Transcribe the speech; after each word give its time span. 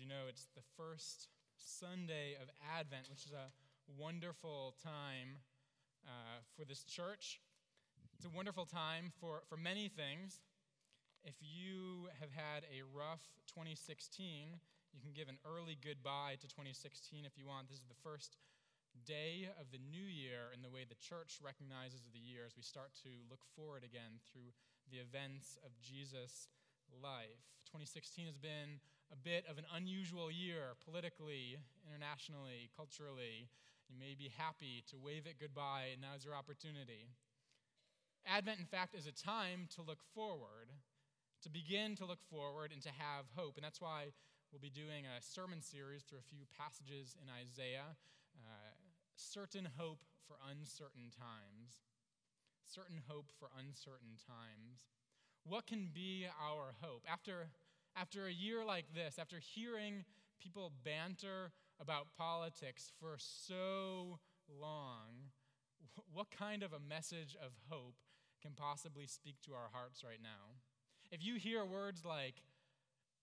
You 0.00 0.08
know, 0.08 0.32
it's 0.32 0.48
the 0.56 0.64
first 0.80 1.28
Sunday 1.60 2.32
of 2.40 2.48
Advent, 2.64 3.12
which 3.12 3.28
is 3.28 3.36
a 3.36 3.52
wonderful 4.00 4.72
time 4.80 5.44
uh, 6.08 6.40
for 6.56 6.64
this 6.64 6.88
church. 6.88 7.36
It's 8.16 8.24
a 8.24 8.32
wonderful 8.32 8.64
time 8.64 9.12
for, 9.20 9.44
for 9.44 9.60
many 9.60 9.92
things. 9.92 10.40
If 11.20 11.36
you 11.44 12.08
have 12.16 12.32
had 12.32 12.64
a 12.72 12.80
rough 12.96 13.28
2016, 13.52 14.56
you 14.96 15.04
can 15.04 15.12
give 15.12 15.28
an 15.28 15.36
early 15.44 15.76
goodbye 15.76 16.40
to 16.40 16.48
2016 16.48 17.28
if 17.28 17.36
you 17.36 17.44
want. 17.44 17.68
This 17.68 17.84
is 17.84 17.92
the 17.92 18.00
first 18.00 18.40
day 19.04 19.52
of 19.60 19.68
the 19.68 19.84
new 19.84 20.08
year 20.08 20.48
in 20.56 20.64
the 20.64 20.72
way 20.72 20.88
the 20.88 20.96
church 20.96 21.44
recognizes 21.44 22.08
the 22.08 22.24
year 22.24 22.48
as 22.48 22.56
we 22.56 22.64
start 22.64 22.96
to 23.04 23.12
look 23.28 23.44
forward 23.52 23.84
again 23.84 24.16
through 24.32 24.56
the 24.88 24.96
events 24.96 25.60
of 25.60 25.76
Jesus' 25.84 26.48
life. 26.88 27.52
2016 27.68 28.24
has 28.24 28.40
been 28.40 28.80
a 29.12 29.16
bit 29.16 29.44
of 29.50 29.58
an 29.58 29.66
unusual 29.74 30.30
year 30.30 30.78
politically, 30.84 31.58
internationally, 31.86 32.70
culturally. 32.76 33.50
You 33.90 33.98
may 33.98 34.14
be 34.14 34.30
happy 34.38 34.84
to 34.90 34.96
wave 34.98 35.26
it 35.26 35.42
goodbye, 35.42 35.90
and 35.92 36.02
now's 36.02 36.24
your 36.24 36.34
opportunity. 36.34 37.10
Advent, 38.22 38.60
in 38.60 38.66
fact, 38.66 38.94
is 38.94 39.06
a 39.06 39.12
time 39.12 39.66
to 39.74 39.82
look 39.82 39.98
forward, 40.14 40.70
to 41.42 41.50
begin 41.50 41.96
to 41.96 42.04
look 42.04 42.22
forward 42.30 42.70
and 42.70 42.82
to 42.82 42.90
have 42.90 43.26
hope. 43.34 43.56
And 43.56 43.64
that's 43.64 43.80
why 43.80 44.14
we'll 44.52 44.62
be 44.62 44.70
doing 44.70 45.10
a 45.10 45.18
sermon 45.18 45.62
series 45.62 46.02
through 46.02 46.22
a 46.22 46.30
few 46.30 46.46
passages 46.56 47.16
in 47.18 47.26
Isaiah. 47.26 47.98
Uh, 48.38 48.78
certain 49.16 49.66
hope 49.76 50.04
for 50.28 50.36
uncertain 50.50 51.10
times. 51.10 51.82
Certain 52.62 53.02
hope 53.08 53.32
for 53.38 53.50
uncertain 53.58 54.14
times. 54.22 54.86
What 55.42 55.66
can 55.66 55.90
be 55.92 56.26
our 56.38 56.76
hope? 56.80 57.02
After, 57.10 57.50
after 58.00 58.26
a 58.26 58.32
year 58.32 58.64
like 58.64 58.86
this, 58.94 59.16
after 59.18 59.38
hearing 59.38 60.04
people 60.40 60.72
banter 60.84 61.52
about 61.80 62.06
politics 62.16 62.90
for 62.98 63.16
so 63.18 64.18
long, 64.48 65.30
what 66.12 66.30
kind 66.30 66.62
of 66.62 66.72
a 66.72 66.78
message 66.80 67.36
of 67.44 67.52
hope 67.68 67.96
can 68.42 68.52
possibly 68.56 69.06
speak 69.06 69.36
to 69.42 69.52
our 69.52 69.68
hearts 69.72 70.02
right 70.02 70.22
now? 70.22 70.56
If 71.12 71.24
you 71.24 71.36
hear 71.36 71.64
words 71.64 72.04
like, 72.04 72.36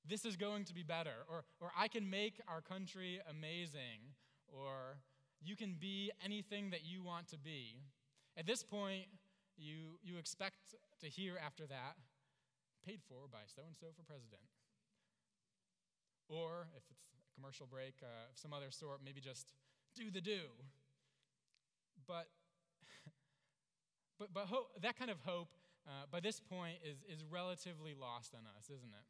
this 0.07 0.25
is 0.25 0.35
going 0.35 0.65
to 0.65 0.73
be 0.73 0.83
better, 0.83 1.25
or, 1.29 1.43
or 1.59 1.71
I 1.77 1.87
can 1.87 2.09
make 2.09 2.39
our 2.47 2.61
country 2.61 3.19
amazing, 3.29 4.13
or 4.47 4.99
you 5.41 5.55
can 5.55 5.75
be 5.79 6.11
anything 6.23 6.69
that 6.69 6.85
you 6.85 7.03
want 7.03 7.27
to 7.29 7.37
be. 7.37 7.81
At 8.37 8.45
this 8.45 8.63
point, 8.63 9.05
you, 9.57 9.97
you 10.03 10.17
expect 10.17 10.75
to 11.01 11.07
hear 11.07 11.33
after 11.43 11.65
that, 11.67 11.95
paid 12.85 13.01
for 13.07 13.27
by 13.29 13.39
so 13.53 13.63
and 13.65 13.75
so 13.75 13.87
for 13.95 14.03
president. 14.03 14.41
Or 16.29 16.67
if 16.75 16.83
it's 16.91 17.01
a 17.15 17.35
commercial 17.35 17.65
break 17.65 17.95
uh, 18.03 18.31
of 18.31 18.37
some 18.37 18.53
other 18.53 18.71
sort, 18.71 18.99
maybe 19.03 19.21
just 19.21 19.53
do 19.95 20.11
the 20.11 20.21
do. 20.21 20.51
But, 22.07 22.27
but, 24.19 24.33
but 24.33 24.45
hope, 24.45 24.69
that 24.81 24.97
kind 24.97 25.11
of 25.11 25.17
hope 25.25 25.49
uh, 25.87 26.05
by 26.11 26.19
this 26.19 26.39
point 26.39 26.77
is, 26.83 26.97
is 27.07 27.23
relatively 27.23 27.95
lost 27.99 28.33
on 28.35 28.41
us, 28.57 28.65
isn't 28.65 28.91
it? 28.91 29.07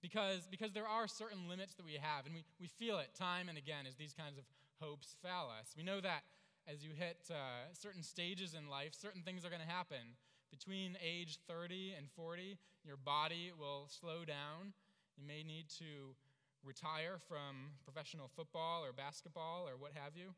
Because, 0.00 0.46
because 0.48 0.72
there 0.72 0.86
are 0.86 1.08
certain 1.08 1.48
limits 1.48 1.74
that 1.74 1.84
we 1.84 1.98
have, 2.00 2.24
and 2.24 2.34
we, 2.34 2.44
we 2.60 2.68
feel 2.68 2.98
it 2.98 3.10
time 3.18 3.48
and 3.48 3.58
again 3.58 3.84
as 3.86 3.96
these 3.96 4.14
kinds 4.14 4.38
of 4.38 4.44
hopes 4.80 5.16
fail 5.22 5.50
us. 5.58 5.74
We 5.76 5.82
know 5.82 6.00
that 6.00 6.22
as 6.70 6.84
you 6.84 6.90
hit 6.96 7.18
uh, 7.30 7.72
certain 7.72 8.02
stages 8.02 8.54
in 8.54 8.68
life, 8.68 8.92
certain 8.94 9.22
things 9.22 9.44
are 9.44 9.50
going 9.50 9.62
to 9.62 9.68
happen. 9.68 10.16
Between 10.50 10.96
age 11.04 11.38
30 11.48 11.94
and 11.96 12.06
40, 12.14 12.56
your 12.84 12.96
body 12.96 13.52
will 13.58 13.88
slow 13.88 14.24
down. 14.24 14.72
You 15.18 15.26
may 15.26 15.42
need 15.42 15.66
to 15.82 16.14
retire 16.62 17.18
from 17.26 17.74
professional 17.82 18.30
football 18.36 18.84
or 18.84 18.92
basketball 18.92 19.66
or 19.66 19.76
what 19.76 19.90
have 19.94 20.14
you. 20.14 20.30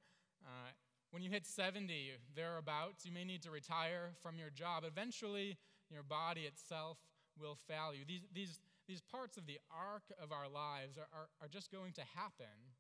Uh, 0.43 0.73
when 1.11 1.23
you 1.23 1.29
hit 1.29 1.45
70, 1.45 2.13
thereabouts, 2.35 3.05
you 3.05 3.13
may 3.13 3.25
need 3.25 3.43
to 3.43 3.51
retire 3.51 4.13
from 4.23 4.39
your 4.39 4.49
job. 4.49 4.85
Eventually, 4.87 5.59
your 5.91 6.03
body 6.03 6.43
itself 6.43 6.97
will 7.39 7.59
fail 7.69 7.93
you. 7.93 8.05
These, 8.09 8.23
these, 8.33 8.61
these 8.89 9.03
parts 9.03 9.37
of 9.37 9.45
the 9.47 9.59
arc 9.71 10.05
of 10.23 10.33
our 10.33 10.49
lives 10.49 10.97
are, 10.97 11.09
are, 11.13 11.29
are 11.43 11.49
just 11.49 11.71
going 11.71 11.93
to 11.95 12.03
happen. 12.17 12.73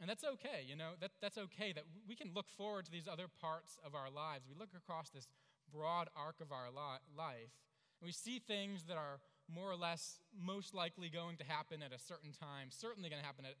And 0.00 0.08
that's 0.08 0.24
okay, 0.24 0.62
you 0.66 0.76
know, 0.76 0.92
that, 1.00 1.10
that's 1.20 1.38
okay 1.38 1.72
that 1.72 1.84
we 2.08 2.14
can 2.14 2.30
look 2.34 2.48
forward 2.48 2.84
to 2.86 2.92
these 2.92 3.08
other 3.10 3.26
parts 3.40 3.78
of 3.84 3.94
our 3.94 4.10
lives. 4.10 4.46
We 4.48 4.54
look 4.58 4.70
across 4.76 5.10
this 5.10 5.26
broad 5.72 6.08
arc 6.14 6.40
of 6.40 6.52
our 6.52 6.68
li- 6.70 7.02
life, 7.16 7.54
and 8.00 8.06
we 8.06 8.12
see 8.12 8.38
things 8.38 8.84
that 8.84 8.96
are 8.96 9.20
more 9.48 9.70
or 9.70 9.76
less 9.76 10.20
most 10.32 10.74
likely 10.74 11.08
going 11.08 11.36
to 11.36 11.44
happen 11.44 11.82
at 11.82 11.92
a 11.92 11.98
certain 11.98 12.32
time, 12.32 12.68
certainly 12.70 13.08
going 13.08 13.20
to 13.20 13.26
happen 13.26 13.44
at, 13.44 13.54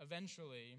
eventually. 0.00 0.78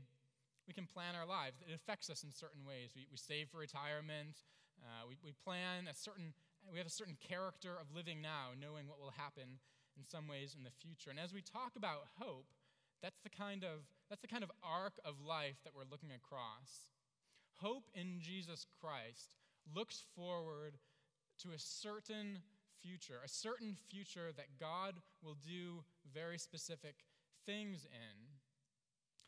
We 0.67 0.73
can 0.73 0.87
plan 0.87 1.13
our 1.13 1.27
lives. 1.27 1.61
It 1.61 1.75
affects 1.75 2.09
us 2.09 2.23
in 2.23 2.31
certain 2.31 2.65
ways. 2.65 2.89
We, 2.95 3.05
we 3.11 3.17
save 3.17 3.49
for 3.49 3.57
retirement. 3.57 4.41
Uh, 4.81 5.05
we, 5.07 5.17
we 5.23 5.31
plan 5.45 5.87
a 5.87 5.93
certain, 5.93 6.33
we 6.71 6.79
have 6.79 6.87
a 6.87 6.93
certain 6.93 7.17
character 7.21 7.77
of 7.77 7.93
living 7.93 8.21
now, 8.21 8.57
knowing 8.57 8.87
what 8.87 8.99
will 8.99 9.13
happen 9.13 9.61
in 9.95 10.03
some 10.03 10.27
ways 10.27 10.55
in 10.57 10.63
the 10.63 10.73
future. 10.73 11.09
And 11.09 11.19
as 11.19 11.33
we 11.33 11.41
talk 11.41 11.77
about 11.77 12.09
hope, 12.17 12.49
that's 13.01 13.21
the 13.21 13.29
kind 13.29 13.63
of, 13.63 13.85
that's 14.09 14.21
the 14.21 14.27
kind 14.27 14.43
of 14.43 14.51
arc 14.63 14.97
of 15.05 15.21
life 15.21 15.61
that 15.63 15.73
we're 15.75 15.89
looking 15.89 16.11
across. 16.11 16.89
Hope 17.61 17.85
in 17.93 18.19
Jesus 18.19 18.65
Christ 18.81 19.35
looks 19.73 20.03
forward 20.15 20.77
to 21.39 21.49
a 21.51 21.59
certain 21.59 22.39
future, 22.85 23.17
a 23.25 23.29
certain 23.29 23.75
future 23.89 24.29
that 24.37 24.59
God 24.59 25.01
will 25.23 25.37
do 25.41 25.83
very 26.13 26.37
specific 26.37 26.95
things 27.45 27.85
in. 27.89 28.15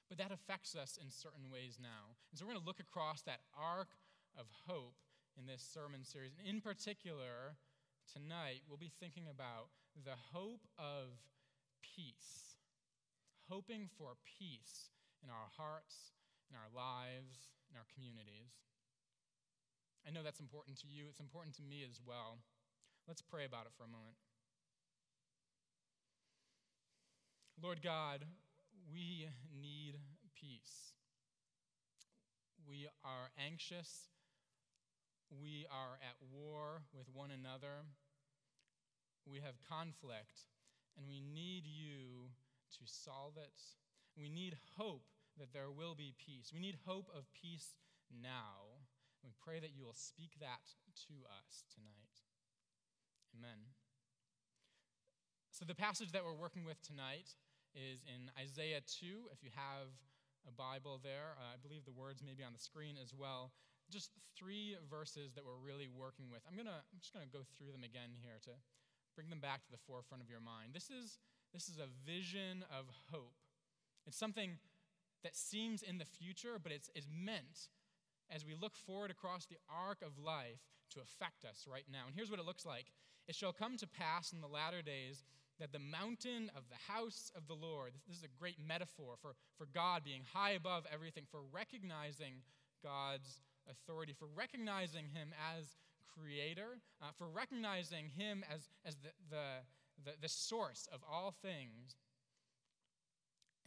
But 0.09 0.17
that 0.19 0.31
affects 0.31 0.75
us 0.75 0.97
in 1.01 1.09
certain 1.09 1.49
ways 1.51 1.79
now. 1.81 2.15
And 2.31 2.37
so 2.37 2.45
we're 2.45 2.53
going 2.53 2.63
to 2.63 2.67
look 2.67 2.79
across 2.79 3.23
that 3.23 3.41
arc 3.57 3.89
of 4.37 4.45
hope 4.67 4.95
in 5.37 5.45
this 5.45 5.65
sermon 5.65 6.05
series. 6.05 6.31
And 6.37 6.47
in 6.47 6.61
particular, 6.61 7.57
tonight, 8.07 8.61
we'll 8.69 8.79
be 8.79 8.93
thinking 9.01 9.27
about 9.27 9.73
the 10.05 10.15
hope 10.31 10.63
of 10.77 11.17
peace. 11.83 12.55
Hoping 13.49 13.89
for 13.97 14.15
peace 14.23 14.93
in 15.23 15.29
our 15.29 15.49
hearts, 15.57 16.15
in 16.47 16.55
our 16.55 16.71
lives, 16.71 17.49
in 17.67 17.75
our 17.75 17.87
communities. 17.91 18.53
I 20.07 20.11
know 20.11 20.23
that's 20.23 20.39
important 20.39 20.79
to 20.79 20.87
you, 20.87 21.07
it's 21.09 21.19
important 21.19 21.55
to 21.59 21.63
me 21.63 21.83
as 21.83 21.99
well. 21.99 22.39
Let's 23.07 23.21
pray 23.21 23.45
about 23.45 23.65
it 23.65 23.71
for 23.77 23.85
a 23.85 23.87
moment. 23.87 24.19
Lord 27.63 27.81
God, 27.81 28.25
we 28.91 29.29
need 29.55 29.95
peace. 30.35 30.91
We 32.67 32.87
are 33.05 33.31
anxious. 33.39 34.11
We 35.31 35.65
are 35.71 35.95
at 36.03 36.19
war 36.31 36.83
with 36.93 37.07
one 37.13 37.31
another. 37.31 37.87
We 39.25 39.39
have 39.39 39.55
conflict, 39.67 40.51
and 40.97 41.07
we 41.07 41.21
need 41.21 41.63
you 41.65 42.27
to 42.75 42.83
solve 42.85 43.37
it. 43.37 43.55
We 44.19 44.27
need 44.27 44.57
hope 44.75 45.07
that 45.39 45.53
there 45.53 45.71
will 45.71 45.95
be 45.95 46.13
peace. 46.17 46.51
We 46.53 46.59
need 46.59 46.77
hope 46.85 47.07
of 47.15 47.31
peace 47.33 47.75
now. 48.11 48.83
We 49.23 49.31
pray 49.43 49.59
that 49.59 49.75
you 49.75 49.85
will 49.85 49.95
speak 49.95 50.35
that 50.39 50.75
to 51.07 51.13
us 51.27 51.63
tonight. 51.73 52.26
Amen. 53.35 53.73
So, 55.51 55.65
the 55.65 55.75
passage 55.75 56.11
that 56.11 56.23
we're 56.23 56.37
working 56.37 56.65
with 56.65 56.77
tonight 56.85 57.33
is 57.73 58.05
in 58.05 58.29
Isaiah 58.37 58.81
2. 58.85 59.33
If 59.33 59.43
you 59.43 59.49
have 59.55 59.89
a 60.47 60.53
Bible 60.53 60.99
there, 61.01 61.35
uh, 61.35 61.55
I 61.55 61.57
believe 61.57 61.83
the 61.83 61.95
words 61.95 62.23
may 62.23 62.33
be 62.37 62.43
on 62.43 62.53
the 62.53 62.61
screen 62.61 62.95
as 62.95 63.13
well. 63.13 63.51
Just 63.89 64.11
three 64.37 64.77
verses 64.89 65.33
that 65.33 65.43
we're 65.43 65.59
really 65.59 65.87
working 65.87 66.29
with. 66.29 66.45
I'm, 66.47 66.55
gonna, 66.55 66.83
I'm 66.93 66.99
just 66.99 67.13
going 67.13 67.25
to 67.25 67.31
go 67.31 67.43
through 67.57 67.71
them 67.71 67.83
again 67.83 68.15
here 68.19 68.39
to 68.45 68.53
bring 69.15 69.29
them 69.29 69.39
back 69.39 69.65
to 69.65 69.71
the 69.71 69.81
forefront 69.81 70.21
of 70.21 70.29
your 70.29 70.39
mind. 70.43 70.77
This 70.77 70.91
is, 70.93 71.17
this 71.53 71.67
is 71.67 71.79
a 71.79 71.89
vision 72.05 72.63
of 72.69 72.85
hope. 73.09 73.41
It's 74.05 74.17
something 74.17 74.61
that 75.23 75.35
seems 75.35 75.81
in 75.81 75.97
the 75.97 76.05
future, 76.05 76.61
but 76.61 76.71
it's, 76.71 76.89
it's 76.93 77.09
meant 77.09 77.73
as 78.29 78.45
we 78.45 78.53
look 78.53 78.75
forward 78.75 79.11
across 79.11 79.45
the 79.45 79.57
arc 79.67 80.01
of 80.01 80.21
life 80.21 80.61
to 80.91 81.01
affect 81.01 81.43
us 81.43 81.65
right 81.67 81.85
now. 81.91 82.05
And 82.05 82.15
here's 82.15 82.29
what 82.29 82.39
it 82.39 82.45
looks 82.45 82.65
like 82.65 82.93
It 83.27 83.35
shall 83.35 83.53
come 83.53 83.77
to 83.77 83.87
pass 83.87 84.31
in 84.31 84.41
the 84.41 84.47
latter 84.47 84.81
days 84.81 85.23
that 85.59 85.71
the 85.71 85.79
mountain 85.79 86.51
of 86.55 86.63
the 86.69 86.93
house 86.93 87.31
of 87.35 87.47
the 87.47 87.55
Lord, 87.55 87.93
this 88.07 88.17
is 88.17 88.23
a 88.23 88.39
great 88.39 88.57
metaphor 88.65 89.15
for, 89.21 89.33
for 89.57 89.67
God 89.73 90.03
being 90.03 90.21
high 90.33 90.51
above 90.51 90.85
everything, 90.93 91.23
for 91.29 91.41
recognizing 91.51 92.41
God's 92.83 93.41
authority, 93.69 94.13
for 94.17 94.27
recognizing 94.35 95.05
Him 95.13 95.33
as 95.57 95.75
creator, 96.07 96.77
uh, 97.01 97.07
for 97.17 97.27
recognizing 97.27 98.09
Him 98.15 98.43
as, 98.53 98.69
as 98.85 98.95
the, 98.97 99.09
the, 99.29 99.45
the, 100.05 100.11
the 100.21 100.29
source 100.29 100.87
of 100.93 101.01
all 101.09 101.33
things 101.41 101.95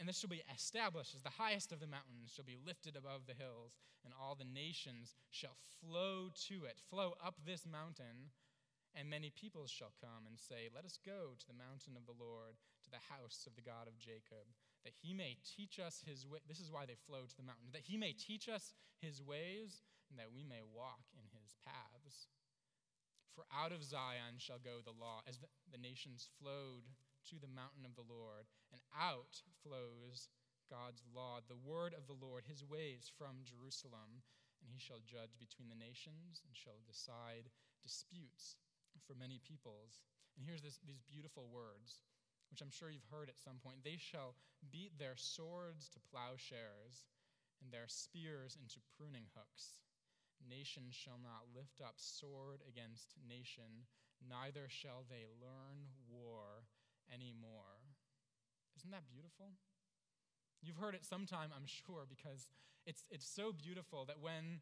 and 0.01 0.09
this 0.09 0.17
shall 0.17 0.33
be 0.33 0.41
established 0.51 1.13
as 1.13 1.21
the 1.21 1.29
highest 1.29 1.71
of 1.71 1.79
the 1.79 1.85
mountains 1.85 2.33
shall 2.33 2.43
be 2.43 2.57
lifted 2.65 2.95
above 2.95 3.27
the 3.27 3.37
hills, 3.37 3.77
and 4.03 4.15
all 4.19 4.33
the 4.33 4.49
nations 4.51 5.13
shall 5.29 5.55
flow 5.79 6.29
to 6.49 6.65
it, 6.65 6.81
flow 6.89 7.13
up 7.23 7.35
this 7.45 7.67
mountain. 7.71 8.33
And 8.91 9.07
many 9.07 9.31
peoples 9.31 9.71
shall 9.71 9.95
come 10.03 10.27
and 10.27 10.35
say, 10.35 10.67
Let 10.67 10.83
us 10.83 10.99
go 10.99 11.39
to 11.39 11.47
the 11.47 11.55
mountain 11.55 11.95
of 11.95 12.03
the 12.03 12.17
Lord, 12.17 12.59
to 12.83 12.91
the 12.91 13.07
house 13.07 13.47
of 13.47 13.55
the 13.55 13.63
God 13.63 13.87
of 13.87 13.95
Jacob, 13.95 14.51
that 14.83 14.97
he 14.99 15.15
may 15.15 15.39
teach 15.47 15.79
us 15.79 16.03
his 16.03 16.27
way. 16.27 16.43
This 16.43 16.59
is 16.59 16.71
why 16.71 16.83
they 16.83 16.99
flow 17.07 17.23
to 17.23 17.37
the 17.37 17.47
mountain, 17.47 17.71
that 17.71 17.87
he 17.87 17.95
may 17.95 18.11
teach 18.11 18.51
us 18.51 18.75
his 18.99 19.23
ways, 19.23 19.79
and 20.11 20.19
that 20.19 20.35
we 20.35 20.43
may 20.43 20.59
walk 20.59 21.07
in 21.15 21.23
his 21.31 21.55
paths. 21.63 22.27
For 23.31 23.47
out 23.47 23.71
of 23.71 23.79
Zion 23.79 24.35
shall 24.43 24.59
go 24.59 24.83
the 24.83 24.91
law, 24.91 25.23
as 25.23 25.39
the, 25.39 25.47
the 25.71 25.79
nations 25.79 26.27
flowed 26.35 26.91
to 27.31 27.39
the 27.39 27.47
mountain 27.47 27.87
of 27.87 27.95
the 27.95 28.03
Lord, 28.03 28.51
and 28.75 28.83
out 28.91 29.39
flows 29.63 30.27
God's 30.67 31.07
law, 31.15 31.39
the 31.39 31.55
word 31.55 31.95
of 31.95 32.11
the 32.11 32.19
Lord, 32.19 32.43
his 32.43 32.59
ways 32.59 33.07
from 33.07 33.47
Jerusalem. 33.47 34.19
And 34.59 34.69
he 34.69 34.83
shall 34.83 34.99
judge 34.99 35.39
between 35.39 35.71
the 35.71 35.79
nations 35.79 36.43
and 36.43 36.53
shall 36.53 36.83
decide 36.85 37.49
disputes 37.81 38.59
for 39.05 39.15
many 39.15 39.39
peoples. 39.41 40.01
And 40.37 40.45
here's 40.45 40.61
this, 40.61 40.79
these 40.85 41.03
beautiful 41.05 41.49
words, 41.51 42.01
which 42.49 42.61
I'm 42.61 42.71
sure 42.71 42.89
you've 42.89 43.11
heard 43.11 43.29
at 43.29 43.39
some 43.39 43.59
point. 43.63 43.83
They 43.83 43.97
shall 43.97 44.35
beat 44.71 44.97
their 44.97 45.15
swords 45.15 45.89
to 45.93 46.03
plowshares 46.11 47.07
and 47.61 47.71
their 47.71 47.87
spears 47.87 48.57
into 48.57 48.81
pruning 48.97 49.29
hooks. 49.37 49.81
Nation 50.41 50.89
shall 50.89 51.21
not 51.21 51.53
lift 51.53 51.81
up 51.81 52.01
sword 52.01 52.65
against 52.65 53.13
nation, 53.21 53.85
neither 54.25 54.65
shall 54.67 55.05
they 55.05 55.29
learn 55.37 55.93
war 56.09 56.65
anymore. 57.13 57.85
Isn't 58.77 58.91
that 58.91 59.05
beautiful? 59.05 59.53
You've 60.61 60.77
heard 60.77 60.95
it 60.95 61.05
sometime, 61.05 61.49
I'm 61.55 61.65
sure, 61.65 62.05
because 62.09 62.47
it's, 62.85 63.05
it's 63.09 63.27
so 63.27 63.51
beautiful 63.51 64.05
that 64.05 64.19
when 64.19 64.61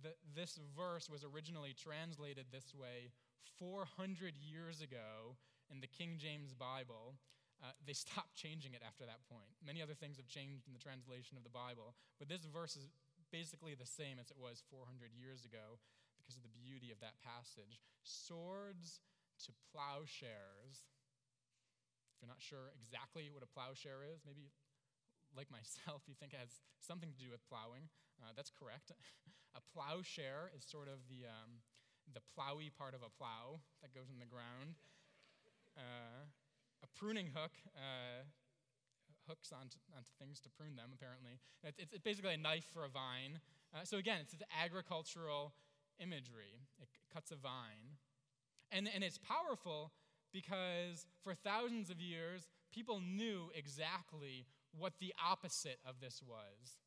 the, 0.00 0.14
this 0.34 0.58
verse 0.76 1.08
was 1.10 1.24
originally 1.24 1.74
translated 1.76 2.46
this 2.50 2.74
way 2.74 3.12
400 3.58 4.34
years 4.36 4.80
ago 4.80 5.38
in 5.70 5.80
the 5.80 5.86
King 5.86 6.18
James 6.18 6.54
Bible, 6.54 7.16
uh, 7.62 7.72
they 7.86 7.92
stopped 7.96 8.34
changing 8.34 8.74
it 8.74 8.82
after 8.82 9.06
that 9.06 9.22
point. 9.30 9.54
Many 9.64 9.82
other 9.82 9.94
things 9.94 10.16
have 10.16 10.26
changed 10.26 10.66
in 10.66 10.74
the 10.74 10.82
translation 10.82 11.36
of 11.36 11.44
the 11.44 11.52
Bible, 11.52 11.94
but 12.18 12.28
this 12.28 12.44
verse 12.44 12.76
is 12.76 12.90
basically 13.30 13.72
the 13.72 13.88
same 13.88 14.20
as 14.20 14.28
it 14.28 14.36
was 14.36 14.60
400 14.68 15.14
years 15.16 15.48
ago 15.48 15.80
because 16.20 16.36
of 16.36 16.44
the 16.44 16.52
beauty 16.52 16.92
of 16.92 17.00
that 17.00 17.18
passage. 17.24 17.80
Swords 18.04 19.00
to 19.48 19.50
plowshares. 19.72 20.86
If 22.14 22.20
you're 22.20 22.30
not 22.30 22.44
sure 22.44 22.70
exactly 22.76 23.32
what 23.32 23.42
a 23.42 23.50
plowshare 23.50 24.06
is, 24.06 24.22
maybe 24.22 24.52
like 25.34 25.50
myself, 25.50 26.04
you 26.10 26.14
think 26.14 26.36
it 26.36 26.40
has 26.42 26.60
something 26.78 27.10
to 27.10 27.18
do 27.18 27.32
with 27.32 27.42
plowing. 27.48 27.88
Uh, 28.20 28.36
that's 28.36 28.52
correct. 28.52 28.92
a 29.58 29.62
plowshare 29.72 30.52
is 30.54 30.62
sort 30.62 30.86
of 30.86 31.02
the, 31.08 31.26
um, 31.26 31.64
the 32.14 32.24
plowy 32.36 32.70
part 32.72 32.94
of 32.94 33.02
a 33.02 33.10
plow 33.10 33.60
that 33.82 33.94
goes 33.94 34.10
in 34.12 34.18
the 34.18 34.26
ground. 34.26 34.76
Uh, 35.76 36.28
a 36.82 36.88
pruning 36.98 37.30
hook 37.34 37.52
uh, 37.76 38.24
hooks 39.28 39.52
onto, 39.52 39.78
onto 39.96 40.10
things 40.18 40.40
to 40.40 40.50
prune 40.50 40.76
them, 40.76 40.90
apparently. 40.92 41.38
It's, 41.64 41.78
it's, 41.78 42.02
basically 42.02 42.34
a 42.34 42.36
knife 42.36 42.66
for 42.72 42.84
a 42.84 42.88
vine. 42.88 43.40
Uh, 43.74 43.84
so 43.84 43.96
again, 43.96 44.18
it's 44.20 44.34
agricultural 44.62 45.54
imagery. 46.00 46.66
It 46.80 46.88
cuts 47.12 47.30
a 47.30 47.36
vine. 47.36 47.96
And, 48.70 48.88
and 48.92 49.04
it's 49.04 49.18
powerful 49.18 49.92
because 50.32 51.06
for 51.22 51.34
thousands 51.34 51.90
of 51.90 52.00
years, 52.00 52.48
people 52.72 53.00
knew 53.00 53.50
exactly 53.54 54.46
what 54.76 54.94
the 55.00 55.12
opposite 55.24 55.78
of 55.86 56.00
this 56.00 56.22
was. 56.26 56.78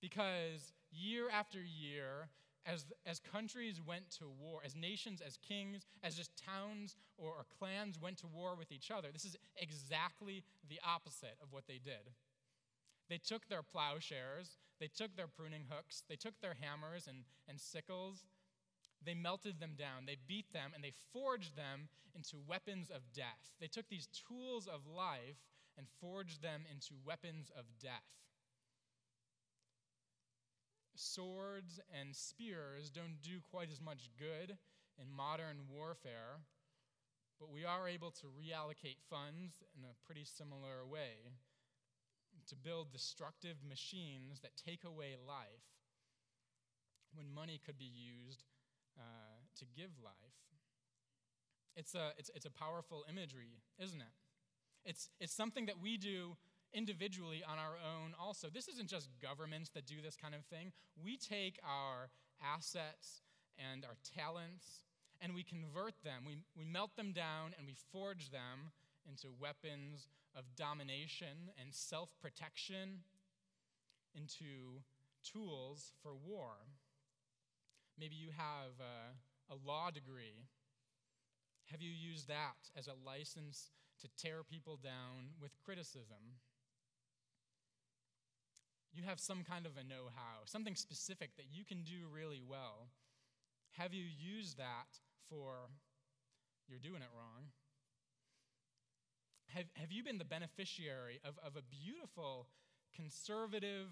Because 0.00 0.72
year 0.90 1.28
after 1.30 1.58
year, 1.58 2.28
as, 2.66 2.86
as 3.06 3.18
countries 3.18 3.80
went 3.84 4.10
to 4.18 4.24
war, 4.28 4.60
as 4.64 4.76
nations, 4.76 5.20
as 5.20 5.36
kings, 5.36 5.86
as 6.02 6.14
just 6.14 6.30
towns 6.36 6.96
or, 7.18 7.30
or 7.30 7.44
clans 7.58 7.98
went 8.00 8.18
to 8.18 8.26
war 8.26 8.54
with 8.56 8.70
each 8.70 8.90
other, 8.90 9.08
this 9.12 9.24
is 9.24 9.36
exactly 9.56 10.44
the 10.68 10.80
opposite 10.86 11.36
of 11.42 11.52
what 11.52 11.66
they 11.66 11.80
did. 11.82 12.14
They 13.08 13.18
took 13.18 13.48
their 13.48 13.62
plowshares, 13.62 14.58
they 14.80 14.88
took 14.88 15.16
their 15.16 15.26
pruning 15.26 15.64
hooks, 15.68 16.04
they 16.08 16.16
took 16.16 16.40
their 16.40 16.56
hammers 16.60 17.06
and, 17.08 17.24
and 17.48 17.60
sickles, 17.60 18.24
they 19.04 19.14
melted 19.14 19.58
them 19.58 19.74
down, 19.76 20.06
they 20.06 20.16
beat 20.28 20.52
them, 20.52 20.70
and 20.74 20.82
they 20.84 20.92
forged 21.12 21.56
them 21.56 21.88
into 22.14 22.36
weapons 22.46 22.90
of 22.90 23.02
death. 23.12 23.50
They 23.60 23.66
took 23.66 23.88
these 23.88 24.06
tools 24.06 24.68
of 24.68 24.86
life 24.86 25.42
and 25.76 25.86
forged 26.00 26.42
them 26.42 26.62
into 26.70 26.94
weapons 27.04 27.50
of 27.56 27.64
death 27.80 28.22
swords 30.94 31.80
and 31.98 32.14
spears 32.14 32.90
don't 32.90 33.20
do 33.22 33.40
quite 33.50 33.70
as 33.70 33.80
much 33.80 34.10
good 34.18 34.56
in 35.00 35.10
modern 35.10 35.68
warfare, 35.70 36.44
but 37.40 37.50
we 37.50 37.64
are 37.64 37.88
able 37.88 38.10
to 38.10 38.26
reallocate 38.26 38.98
funds 39.08 39.62
in 39.76 39.84
a 39.84 39.96
pretty 40.06 40.24
similar 40.24 40.86
way 40.86 41.32
to 42.48 42.56
build 42.56 42.92
destructive 42.92 43.56
machines 43.66 44.40
that 44.40 44.52
take 44.56 44.84
away 44.84 45.16
life 45.26 45.66
when 47.14 47.32
money 47.32 47.60
could 47.64 47.78
be 47.78 47.90
used 47.90 48.44
uh, 48.98 49.38
to 49.58 49.64
give 49.76 49.90
life. 50.02 50.14
It's 51.76 51.94
a, 51.94 52.12
it's, 52.18 52.30
it's 52.34 52.46
a 52.46 52.50
powerful 52.50 53.04
imagery, 53.08 53.62
isn't 53.78 54.00
it? 54.00 54.12
It's, 54.84 55.08
it's 55.20 55.32
something 55.32 55.66
that 55.66 55.80
we 55.80 55.96
do 55.96 56.36
individually 56.74 57.42
on 57.46 57.58
our 57.58 57.76
own 57.76 58.14
also. 58.20 58.48
This 58.48 58.68
isn't 58.68 58.88
just 58.88 59.08
governments 59.20 59.70
that 59.70 59.86
do 59.86 59.96
this 60.02 60.16
kind 60.16 60.34
of 60.34 60.44
thing. 60.44 60.72
We 61.02 61.16
take 61.16 61.58
our 61.64 62.10
assets 62.42 63.22
and 63.58 63.84
our 63.84 63.96
talents 64.16 64.82
and 65.20 65.34
we 65.34 65.44
convert 65.44 65.94
them, 66.02 66.24
we, 66.26 66.38
we 66.58 66.64
melt 66.64 66.96
them 66.96 67.12
down 67.12 67.54
and 67.56 67.66
we 67.66 67.74
forge 67.92 68.30
them 68.30 68.72
into 69.08 69.28
weapons 69.40 70.08
of 70.36 70.44
domination 70.56 71.50
and 71.60 71.72
self 71.72 72.10
protection, 72.20 73.00
into 74.14 74.82
tools 75.22 75.92
for 76.02 76.12
war. 76.14 76.50
Maybe 77.98 78.16
you 78.16 78.30
have 78.36 78.80
a, 78.80 79.54
a 79.54 79.56
law 79.64 79.90
degree. 79.90 80.48
Have 81.70 81.80
you 81.80 81.90
used 81.90 82.28
that 82.28 82.70
as 82.76 82.88
a 82.88 82.94
license 83.06 83.70
to 84.00 84.08
tear 84.20 84.42
people 84.42 84.78
down 84.82 85.38
with 85.40 85.52
criticism? 85.64 86.40
You 88.92 89.02
have 89.04 89.18
some 89.18 89.42
kind 89.42 89.66
of 89.66 89.72
a 89.76 89.84
know 89.84 90.10
how, 90.14 90.44
something 90.44 90.76
specific 90.76 91.36
that 91.36 91.46
you 91.50 91.64
can 91.64 91.82
do 91.82 92.08
really 92.12 92.42
well. 92.46 92.88
Have 93.72 93.94
you 93.94 94.04
used 94.04 94.58
that 94.58 95.00
for 95.30 95.70
you're 96.68 96.78
doing 96.78 97.02
it 97.02 97.08
wrong? 97.16 97.48
Have, 99.48 99.66
have 99.74 99.92
you 99.92 100.04
been 100.04 100.18
the 100.18 100.24
beneficiary 100.24 101.20
of, 101.24 101.34
of 101.44 101.56
a 101.56 101.62
beautiful 101.62 102.48
conservative 102.94 103.88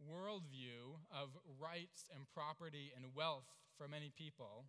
worldview 0.00 0.98
of 1.10 1.30
rights 1.60 2.08
and 2.14 2.26
property 2.34 2.92
and 2.94 3.14
wealth 3.14 3.46
for 3.76 3.88
many 3.88 4.12
people? 4.16 4.64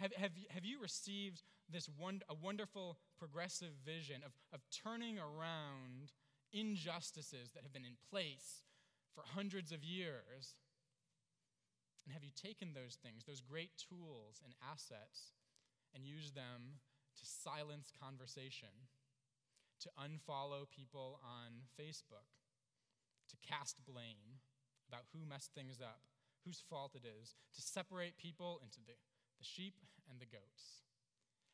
Have, 0.00 0.12
have, 0.14 0.32
have 0.50 0.64
you 0.64 0.80
received 0.80 1.42
this 1.70 1.88
one, 1.88 2.20
a 2.28 2.34
wonderful 2.34 2.98
progressive 3.18 3.72
vision 3.84 4.22
of, 4.24 4.32
of 4.52 4.60
turning 4.70 5.18
around 5.18 6.12
injustices 6.52 7.50
that 7.54 7.62
have 7.62 7.72
been 7.72 7.84
in 7.84 7.96
place 8.10 8.64
for 9.14 9.22
hundreds 9.24 9.72
of 9.72 9.84
years? 9.84 10.58
And 12.04 12.12
have 12.12 12.24
you 12.24 12.30
taken 12.34 12.74
those 12.74 12.98
things, 13.00 13.24
those 13.24 13.40
great 13.40 13.70
tools 13.78 14.42
and 14.44 14.52
assets, 14.60 15.32
and 15.94 16.04
used 16.04 16.34
them 16.34 16.82
to 17.16 17.24
silence 17.24 17.92
conversation, 18.02 18.90
to 19.80 19.88
unfollow 19.96 20.68
people 20.68 21.20
on 21.22 21.64
Facebook, 21.80 22.28
to 23.30 23.36
cast 23.40 23.84
blame 23.86 24.42
about 24.88 25.08
who 25.14 25.24
messed 25.24 25.54
things 25.54 25.80
up, 25.80 26.02
whose 26.44 26.62
fault 26.68 26.92
it 26.94 27.06
is, 27.06 27.36
to 27.54 27.62
separate 27.62 28.18
people 28.18 28.60
into 28.62 28.80
the, 28.84 28.92
the 29.38 29.44
sheep 29.44 29.74
and 30.10 30.20
the 30.20 30.26
goats? 30.26 30.84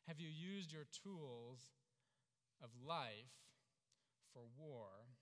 Have 0.07 0.19
you 0.19 0.27
used 0.27 0.73
your 0.73 0.89
tools 0.91 1.71
of 2.61 2.69
life 2.85 3.31
for 4.33 4.41
war 4.57 5.15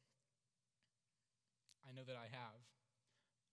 I 1.88 1.96
know 1.96 2.04
that 2.08 2.20
I 2.20 2.30
have. 2.32 2.60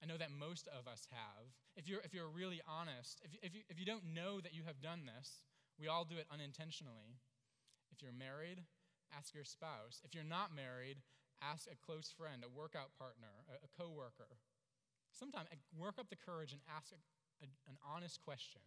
I 0.03 0.07
know 0.07 0.21
that 0.21 0.31
most 0.31 0.69
of 0.69 0.87
us 0.87 1.09
have. 1.11 1.49
If 1.77 1.89
you're, 1.89 2.05
if 2.05 2.13
you're 2.13 2.29
really 2.29 2.61
honest, 2.69 3.21
if, 3.25 3.33
if, 3.43 3.55
you, 3.55 3.63
if 3.69 3.79
you 3.81 3.87
don't 3.87 4.13
know 4.13 4.41
that 4.41 4.55
you 4.55 4.65
have 4.67 4.85
done 4.85 5.09
this, 5.09 5.41
we 5.81 5.89
all 5.89 6.05
do 6.05 6.21
it 6.21 6.29
unintentionally. 6.33 7.17
If 7.93 8.03
you're 8.03 8.13
married, 8.13 8.65
ask 9.13 9.35
your 9.35 9.45
spouse. 9.45 10.05
If 10.05 10.15
you're 10.15 10.27
not 10.27 10.55
married, 10.55 11.01
ask 11.41 11.69
a 11.69 11.77
close 11.81 12.13
friend, 12.13 12.45
a 12.45 12.53
workout 12.53 12.93
partner, 12.99 13.45
a, 13.49 13.65
a 13.65 13.71
coworker. 13.73 14.41
Sometimes 15.13 15.49
eh, 15.53 15.61
work 15.73 15.97
up 15.99 16.09
the 16.11 16.21
courage 16.21 16.53
and 16.53 16.61
ask 16.69 16.93
a, 16.93 17.01
a, 17.41 17.49
an 17.69 17.81
honest 17.81 18.21
question 18.21 18.61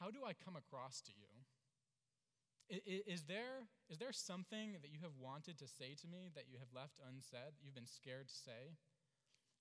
How 0.00 0.10
do 0.10 0.20
I 0.24 0.32
come 0.36 0.56
across 0.56 1.00
to 1.08 1.12
you? 1.16 1.37
Is 2.68 3.24
there, 3.24 3.64
is 3.88 3.96
there 3.96 4.12
something 4.12 4.76
that 4.82 4.92
you 4.92 5.00
have 5.00 5.16
wanted 5.16 5.56
to 5.58 5.66
say 5.66 5.96
to 6.04 6.06
me 6.06 6.28
that 6.36 6.52
you 6.52 6.60
have 6.60 6.68
left 6.76 7.00
unsaid, 7.00 7.56
you've 7.64 7.74
been 7.74 7.88
scared 7.88 8.28
to 8.28 8.34
say? 8.34 8.76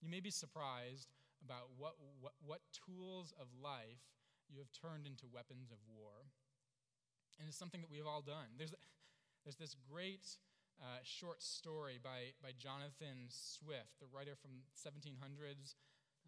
You 0.03 0.11
may 0.11 0.19
be 0.19 0.29
surprised 0.29 1.15
about 1.39 1.71
what, 1.77 1.95
what, 2.19 2.33
what 2.43 2.59
tools 2.75 3.33
of 3.39 3.47
life 3.63 4.03
you 4.51 4.59
have 4.59 4.71
turned 4.75 5.07
into 5.07 5.23
weapons 5.31 5.71
of 5.71 5.79
war. 5.87 6.27
And 7.39 7.47
it's 7.47 7.57
something 7.57 7.79
that 7.79 7.91
we 7.91 7.97
have 7.97 8.07
all 8.07 8.21
done. 8.21 8.59
There's, 8.59 8.75
there's 9.43 9.55
this 9.55 9.75
great 9.87 10.27
uh, 10.81 10.99
short 11.03 11.41
story 11.41 11.99
by, 12.03 12.35
by 12.43 12.51
Jonathan 12.57 13.31
Swift, 13.31 13.99
the 14.03 14.11
writer 14.11 14.35
from 14.35 14.67
1700s. 14.75 15.79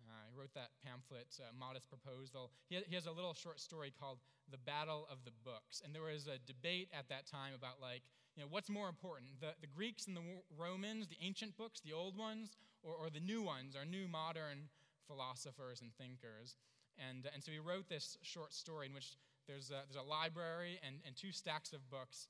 Uh, 0.10 0.25
he 0.28 0.34
wrote 0.34 0.54
that 0.56 0.74
pamphlet, 0.84 1.30
uh, 1.39 1.54
Modest 1.54 1.88
Proposal. 1.88 2.51
He, 2.68 2.82
he 2.88 2.96
has 2.96 3.06
a 3.06 3.12
little 3.12 3.34
short 3.34 3.60
story 3.60 3.94
called 3.94 4.18
The 4.50 4.58
Battle 4.58 5.08
of 5.12 5.24
the 5.24 5.32
Books. 5.46 5.82
And 5.86 5.94
there 5.94 6.01
was 6.01 6.28
a 6.28 6.42
debate 6.46 6.89
at 6.92 7.08
that 7.10 7.30
time 7.30 7.54
about, 7.54 7.80
like, 7.82 8.01
you 8.36 8.44
know, 8.44 8.50
what's 8.50 8.70
more 8.70 8.89
important, 8.89 9.39
the, 9.39 9.54
the 9.62 9.68
Greeks 9.68 10.08
and 10.08 10.18
the 10.18 10.25
Romans, 10.58 11.08
the 11.08 11.22
ancient 11.22 11.58
books, 11.58 11.80
the 11.80 11.94
old 11.94 12.18
ones, 12.18 12.58
or, 12.84 12.96
or 12.96 13.10
the 13.10 13.20
new 13.20 13.44
ones, 13.44 13.75
our 13.75 13.86
new 13.86 14.08
modern 14.08 14.70
philosophers 15.08 15.82
and 15.82 15.94
thinkers. 15.96 16.56
And, 16.98 17.28
and 17.34 17.44
so 17.44 17.51
he 17.51 17.60
wrote 17.60 17.89
this 17.89 18.18
short 18.22 18.54
story 18.54 18.88
in 18.88 18.94
which 18.94 19.18
there's 19.48 19.70
a, 19.72 19.86
there's 19.89 20.04
a 20.04 20.08
library 20.08 20.80
and, 20.86 20.98
and 21.06 21.16
two 21.16 21.32
stacks 21.32 21.74
of 21.74 21.89
books. 21.89 22.28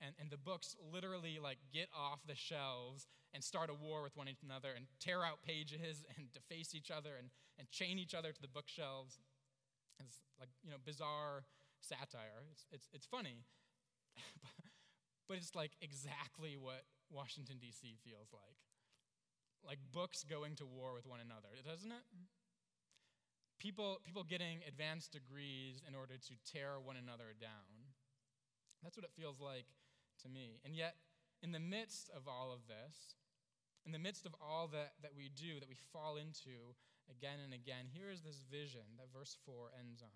And, 0.00 0.14
and 0.20 0.30
the 0.30 0.36
books 0.36 0.74
literally 0.92 1.38
like 1.40 1.58
get 1.72 1.88
off 1.96 2.20
the 2.26 2.34
shelves 2.34 3.06
and 3.34 3.42
start 3.42 3.70
a 3.70 3.74
war 3.74 4.02
with 4.02 4.16
one 4.16 4.28
another 4.42 4.70
and 4.76 4.86
tear 5.00 5.24
out 5.24 5.42
pages 5.42 6.04
and 6.16 6.32
deface 6.32 6.74
each 6.74 6.90
other 6.90 7.16
and, 7.18 7.30
and 7.58 7.70
chain 7.70 7.98
each 7.98 8.14
other 8.14 8.32
to 8.32 8.42
the 8.42 8.48
bookshelves. 8.48 9.18
It's 9.98 10.20
like, 10.38 10.50
you 10.62 10.70
know, 10.70 10.78
bizarre 10.84 11.44
satire. 11.80 12.44
It's, 12.50 12.66
it's, 12.72 12.88
it's 12.92 13.06
funny. 13.06 13.44
but 15.28 15.36
it's 15.36 15.54
like 15.54 15.72
exactly 15.80 16.56
what 16.56 16.84
Washington, 17.10 17.56
D.C. 17.60 17.96
feels 18.04 18.28
like 18.32 18.56
like 19.66 19.78
books 19.92 20.24
going 20.24 20.56
to 20.56 20.66
war 20.66 20.92
with 20.92 21.06
one 21.06 21.20
another, 21.20 21.54
doesn't 21.64 21.90
it? 21.90 22.04
People, 23.58 24.02
people 24.04 24.24
getting 24.24 24.58
advanced 24.66 25.12
degrees 25.12 25.80
in 25.86 25.94
order 25.94 26.18
to 26.18 26.34
tear 26.42 26.82
one 26.82 26.96
another 26.96 27.30
down. 27.40 27.94
That's 28.82 28.96
what 28.96 29.04
it 29.04 29.14
feels 29.14 29.40
like 29.40 29.66
to 30.22 30.28
me. 30.28 30.58
And 30.64 30.74
yet, 30.74 30.96
in 31.42 31.52
the 31.52 31.60
midst 31.60 32.10
of 32.10 32.26
all 32.26 32.50
of 32.50 32.66
this, 32.66 33.14
in 33.84 33.92
the 33.92 33.98
midst 33.98 34.26
of 34.26 34.34
all 34.38 34.68
that, 34.72 34.94
that 35.02 35.14
we 35.16 35.30
do, 35.34 35.58
that 35.58 35.68
we 35.68 35.78
fall 35.92 36.16
into 36.16 36.74
again 37.10 37.42
and 37.42 37.52
again, 37.52 37.90
here 37.90 38.10
is 38.10 38.22
this 38.22 38.42
vision 38.46 38.86
that 38.98 39.10
verse 39.10 39.36
4 39.44 39.74
ends 39.78 40.02
on 40.02 40.14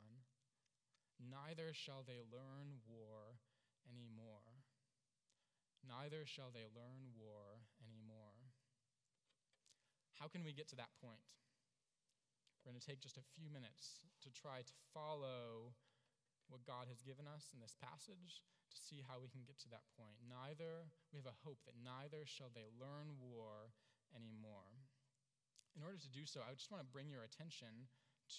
Neither 1.16 1.72
shall 1.72 2.04
they 2.04 2.20
learn 2.28 2.84
war 2.84 3.40
anymore. 3.88 4.62
Neither 5.80 6.26
shall 6.28 6.52
they 6.52 6.68
learn 6.76 7.16
war 7.16 7.64
anymore. 7.80 8.52
How 10.20 10.28
can 10.28 10.44
we 10.44 10.52
get 10.52 10.68
to 10.72 10.76
that 10.76 10.92
point? 11.00 11.24
We're 12.60 12.72
going 12.72 12.80
to 12.80 12.86
take 12.86 13.00
just 13.00 13.16
a 13.16 13.30
few 13.38 13.48
minutes 13.48 14.04
to 14.24 14.28
try 14.28 14.60
to 14.60 14.74
follow 14.92 15.72
what 16.48 16.66
God 16.66 16.86
has 16.90 17.02
given 17.02 17.26
us 17.26 17.50
in 17.50 17.58
this 17.58 17.74
passage 17.78 18.42
to 18.70 18.76
see 18.76 19.02
how 19.02 19.18
we 19.18 19.30
can 19.30 19.42
get 19.46 19.58
to 19.66 19.70
that 19.74 19.86
point. 19.94 20.18
Neither, 20.22 20.90
we 21.10 21.18
have 21.18 21.30
a 21.30 21.42
hope 21.42 21.62
that 21.66 21.78
neither 21.78 22.26
shall 22.26 22.50
they 22.54 22.66
learn 22.78 23.18
war 23.18 23.74
anymore. 24.14 24.82
In 25.74 25.84
order 25.84 25.98
to 26.00 26.10
do 26.10 26.24
so, 26.24 26.40
I 26.40 26.56
just 26.56 26.72
want 26.72 26.80
to 26.80 26.88
bring 26.88 27.12
your 27.12 27.26
attention 27.26 27.90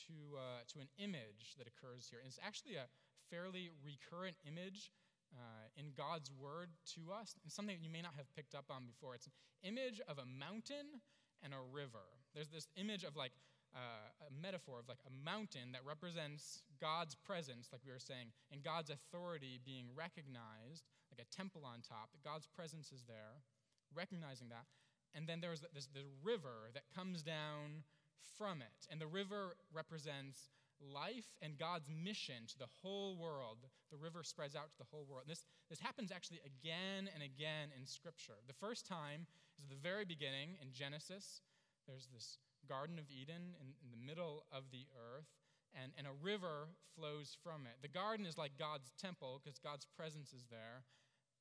to, 0.08 0.36
uh, 0.36 0.62
to 0.74 0.84
an 0.84 0.90
image 0.98 1.56
that 1.60 1.70
occurs 1.70 2.08
here. 2.10 2.20
And 2.20 2.28
it's 2.28 2.42
actually 2.42 2.76
a 2.76 2.90
fairly 3.30 3.72
recurrent 3.84 4.36
image 4.44 4.92
uh, 5.36 5.68
in 5.76 5.92
God's 5.96 6.32
word 6.32 6.72
to 6.96 7.12
us, 7.12 7.36
and 7.44 7.52
something 7.52 7.78
you 7.84 7.92
may 7.92 8.02
not 8.02 8.16
have 8.16 8.32
picked 8.36 8.56
up 8.56 8.72
on 8.72 8.88
before. 8.88 9.16
It's 9.16 9.28
an 9.28 9.36
image 9.64 10.00
of 10.08 10.18
a 10.18 10.26
mountain 10.26 11.04
and 11.44 11.54
a 11.54 11.62
river. 11.62 12.24
There's 12.34 12.50
this 12.50 12.68
image 12.76 13.04
of 13.04 13.16
like 13.16 13.36
uh, 13.78 14.26
a 14.26 14.34
metaphor 14.34 14.82
of 14.82 14.90
like 14.90 15.06
a 15.06 15.14
mountain 15.14 15.72
that 15.78 15.86
represents 15.86 16.66
God's 16.82 17.14
presence, 17.14 17.70
like 17.72 17.86
we 17.86 17.94
were 17.94 18.02
saying, 18.02 18.34
and 18.52 18.66
God's 18.66 18.90
authority 18.90 19.62
being 19.62 19.94
recognized, 19.94 20.90
like 21.14 21.22
a 21.22 21.30
temple 21.30 21.62
on 21.62 21.86
top, 21.86 22.10
that 22.12 22.26
God's 22.26 22.50
presence 22.50 22.92
is 22.92 23.06
there, 23.06 23.46
recognizing 23.94 24.50
that. 24.50 24.66
And 25.14 25.30
then 25.30 25.42
there's 25.42 25.62
this, 25.74 25.88
this 25.94 26.10
river 26.24 26.74
that 26.74 26.90
comes 26.94 27.22
down 27.22 27.86
from 28.38 28.62
it. 28.62 28.90
And 28.90 29.00
the 29.00 29.08
river 29.08 29.56
represents 29.74 30.50
life 30.82 31.38
and 31.42 31.58
God's 31.58 31.90
mission 31.90 32.46
to 32.48 32.58
the 32.58 32.70
whole 32.82 33.18
world. 33.18 33.66
The 33.92 33.98
river 33.98 34.24
spreads 34.24 34.56
out 34.56 34.72
to 34.72 34.78
the 34.78 34.90
whole 34.92 35.06
world. 35.10 35.24
And 35.26 35.32
this, 35.32 35.46
this 35.70 35.80
happens 35.80 36.12
actually 36.12 36.42
again 36.46 37.10
and 37.14 37.24
again 37.24 37.70
in 37.78 37.86
Scripture. 37.86 38.42
The 38.48 38.58
first 38.58 38.86
time 38.86 39.26
is 39.58 39.66
at 39.66 39.70
the 39.70 39.82
very 39.82 40.06
beginning 40.06 40.58
in 40.62 40.74
Genesis. 40.74 41.42
There's 41.88 42.10
this 42.14 42.38
Garden 42.68 43.00
of 43.00 43.10
Eden 43.10 43.56
in, 43.60 43.74
in 43.82 43.90
the 43.90 43.98
middle 43.98 44.46
of 44.52 44.70
the 44.72 44.86
earth, 44.94 45.32
and, 45.74 45.92
and 45.98 46.08
a 46.08 46.16
river 46.16 46.70
flows 46.96 47.38
from 47.44 47.66
it. 47.66 47.80
The 47.82 47.92
garden 47.92 48.26
is 48.26 48.38
like 48.38 48.58
God's 48.60 48.92
temple 49.00 49.42
because 49.42 49.60
God's 49.60 49.88
presence 49.98 50.34
is 50.34 50.46
there, 50.52 50.84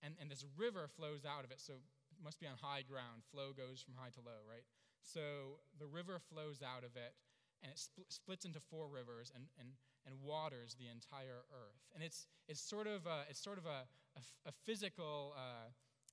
and, 0.02 0.14
and 0.20 0.30
this 0.30 0.44
river 0.56 0.88
flows 0.88 1.24
out 1.24 1.44
of 1.44 1.50
it. 1.50 1.60
So 1.60 1.74
it 2.10 2.22
must 2.22 2.40
be 2.40 2.46
on 2.46 2.56
high 2.60 2.82
ground. 2.82 3.26
Flow 3.30 3.50
goes 3.56 3.82
from 3.82 3.94
high 3.96 4.14
to 4.14 4.22
low, 4.22 4.44
right? 4.46 4.64
So 5.02 5.60
the 5.78 5.86
river 5.86 6.18
flows 6.18 6.62
out 6.62 6.84
of 6.84 6.96
it, 6.96 7.14
and 7.62 7.72
it 7.72 7.78
spl- 7.78 8.08
splits 8.08 8.44
into 8.44 8.60
four 8.60 8.88
rivers 8.88 9.32
and, 9.34 9.46
and, 9.58 9.78
and 10.06 10.20
waters 10.22 10.76
the 10.78 10.88
entire 10.88 11.46
earth. 11.50 11.82
And 11.94 12.02
it's, 12.02 12.26
it's 12.48 12.60
sort 12.60 12.86
of 12.86 13.06
a, 13.06 13.24
it's 13.30 13.42
sort 13.42 13.58
of 13.58 13.66
a, 13.66 13.86
a, 14.16 14.50
a 14.50 14.52
physical 14.64 15.34
uh, 15.36 15.70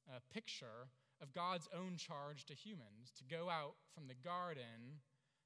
a 0.07 0.19
picture 0.33 0.91
of 1.23 1.33
God's 1.33 1.69
own 1.73 1.95
charge 1.95 2.45
to 2.45 2.53
humans 2.53 3.15
to 3.17 3.23
go 3.23 3.49
out 3.49 3.75
from 3.95 4.07
the 4.07 4.19
garden 4.27 4.99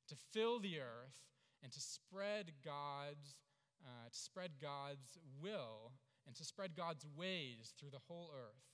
to 0.09 0.15
fill 0.33 0.59
the 0.59 0.79
earth 0.79 1.21
and 1.61 1.71
to 1.71 1.79
spread 1.79 2.51
God's, 2.65 3.37
uh, 3.85 4.09
to 4.09 4.17
spread 4.17 4.51
God's 4.59 5.17
will 5.39 5.93
and 6.25 6.35
to 6.35 6.43
spread 6.43 6.75
God's 6.75 7.05
ways 7.15 7.73
through 7.77 7.91
the 7.91 8.03
whole 8.07 8.31
earth. 8.33 8.65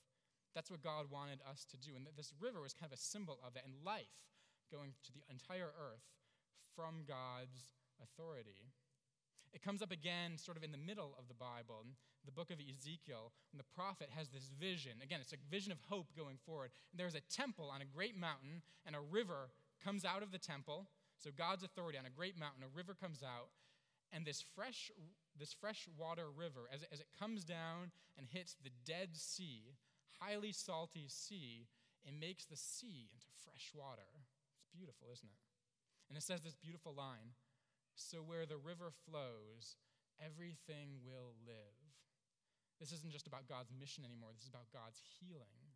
That's 0.54 0.70
what 0.70 0.82
God 0.82 1.10
wanted 1.10 1.40
us 1.50 1.66
to 1.70 1.76
do. 1.76 1.92
And 1.96 2.06
this 2.16 2.32
river 2.40 2.62
was 2.62 2.72
kind 2.72 2.90
of 2.90 2.96
a 2.96 3.00
symbol 3.00 3.38
of 3.44 3.54
that, 3.54 3.66
and 3.66 3.74
life 3.84 4.22
going 4.72 4.94
to 5.04 5.12
the 5.12 5.22
entire 5.28 5.74
earth 5.74 6.06
from 6.74 7.04
God's 7.06 7.74
authority. 8.02 8.72
It 9.52 9.62
comes 9.62 9.82
up 9.82 9.90
again 9.90 10.38
sort 10.38 10.56
of 10.56 10.62
in 10.62 10.72
the 10.72 10.78
middle 10.78 11.14
of 11.18 11.28
the 11.28 11.34
Bible, 11.34 11.86
the 12.24 12.32
book 12.32 12.50
of 12.50 12.58
Ezekiel, 12.58 13.32
when 13.52 13.58
the 13.58 13.74
prophet 13.74 14.08
has 14.14 14.28
this 14.28 14.50
vision. 14.58 14.92
Again, 15.02 15.20
it's 15.20 15.32
a 15.32 15.50
vision 15.50 15.72
of 15.72 15.78
hope 15.88 16.08
going 16.16 16.38
forward. 16.44 16.70
And 16.92 16.98
there's 16.98 17.14
a 17.14 17.20
temple 17.20 17.70
on 17.72 17.82
a 17.82 17.84
great 17.84 18.16
mountain, 18.16 18.62
and 18.86 18.96
a 18.96 19.00
river 19.00 19.50
comes 19.82 20.04
out 20.04 20.22
of 20.22 20.32
the 20.32 20.38
temple. 20.38 20.88
So 21.18 21.30
God's 21.36 21.62
authority 21.62 21.98
on 21.98 22.06
a 22.06 22.10
great 22.10 22.38
mountain, 22.38 22.62
a 22.62 22.76
river 22.76 22.96
comes 22.98 23.22
out, 23.22 23.48
and 24.12 24.24
this 24.24 24.44
fresh, 24.54 24.90
this 25.38 25.52
fresh 25.52 25.88
water 25.98 26.26
river, 26.30 26.68
as 26.72 26.82
it, 26.82 26.88
as 26.92 27.00
it 27.00 27.08
comes 27.18 27.44
down 27.44 27.90
and 28.16 28.26
hits 28.28 28.56
the 28.62 28.70
Dead 28.84 29.10
Sea, 29.14 29.74
highly 30.20 30.52
salty 30.52 31.06
sea, 31.08 31.66
it 32.04 32.14
makes 32.18 32.44
the 32.44 32.56
sea 32.56 33.08
into 33.12 33.26
fresh 33.44 33.72
water. 33.74 34.06
It's 34.56 34.68
beautiful, 34.72 35.08
isn't 35.12 35.28
it? 35.28 35.42
And 36.08 36.18
it 36.18 36.22
says 36.22 36.42
this 36.42 36.54
beautiful 36.54 36.94
line 36.94 37.34
so 37.96 38.18
where 38.18 38.44
the 38.44 38.56
river 38.58 38.90
flows, 39.06 39.76
everything 40.18 40.98
will 41.06 41.34
live. 41.46 41.83
This 42.80 42.92
isn't 42.92 43.12
just 43.12 43.26
about 43.26 43.48
God's 43.48 43.70
mission 43.72 44.04
anymore, 44.04 44.30
this 44.34 44.42
is 44.42 44.52
about 44.52 44.70
God's 44.72 45.00
healing. 45.20 45.72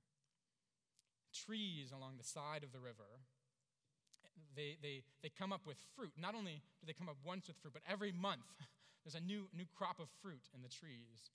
Trees 1.33 1.93
along 1.93 2.17
the 2.17 2.27
side 2.27 2.65
of 2.65 2.73
the 2.73 2.81
river, 2.81 3.23
they, 4.55 4.77
they, 4.83 5.03
they 5.23 5.31
come 5.31 5.53
up 5.53 5.67
with 5.67 5.79
fruit. 5.95 6.13
Not 6.17 6.35
only 6.35 6.63
do 6.81 6.87
they 6.87 6.93
come 6.93 7.09
up 7.09 7.19
once 7.25 7.47
with 7.47 7.57
fruit, 7.59 7.75
but 7.75 7.83
every 7.89 8.13
month 8.13 8.47
there's 9.05 9.15
a 9.15 9.25
new, 9.25 9.49
new 9.55 9.67
crop 9.77 10.01
of 10.01 10.09
fruit 10.23 10.49
in 10.55 10.63
the 10.63 10.69
trees. 10.69 11.31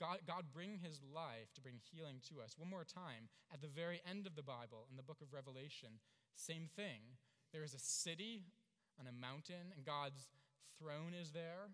God, 0.00 0.18
God 0.26 0.50
bring 0.52 0.78
his 0.82 1.00
life 1.02 1.54
to 1.54 1.60
bring 1.60 1.78
healing 1.92 2.18
to 2.28 2.42
us. 2.42 2.58
One 2.58 2.70
more 2.70 2.84
time, 2.84 3.30
at 3.52 3.62
the 3.62 3.70
very 3.70 4.02
end 4.08 4.26
of 4.26 4.34
the 4.34 4.42
Bible, 4.42 4.86
in 4.90 4.96
the 4.96 5.06
book 5.06 5.22
of 5.22 5.32
Revelation, 5.32 6.02
same 6.34 6.66
thing. 6.74 7.18
There 7.52 7.62
is 7.62 7.74
a 7.74 7.78
city 7.78 8.42
on 8.98 9.06
a 9.06 9.14
mountain, 9.14 9.70
and 9.74 9.86
God's 9.86 10.30
throne 10.78 11.14
is 11.14 11.30
there. 11.30 11.70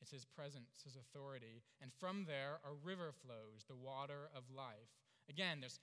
It's 0.00 0.10
his 0.10 0.24
presence, 0.24 0.84
his 0.84 0.96
authority. 0.96 1.62
And 1.80 1.90
from 1.98 2.24
there, 2.26 2.60
a 2.64 2.72
river 2.84 3.12
flows, 3.24 3.64
the 3.66 3.74
water 3.74 4.28
of 4.36 4.44
life. 4.54 4.92
Again, 5.28 5.60
there's 5.60 5.80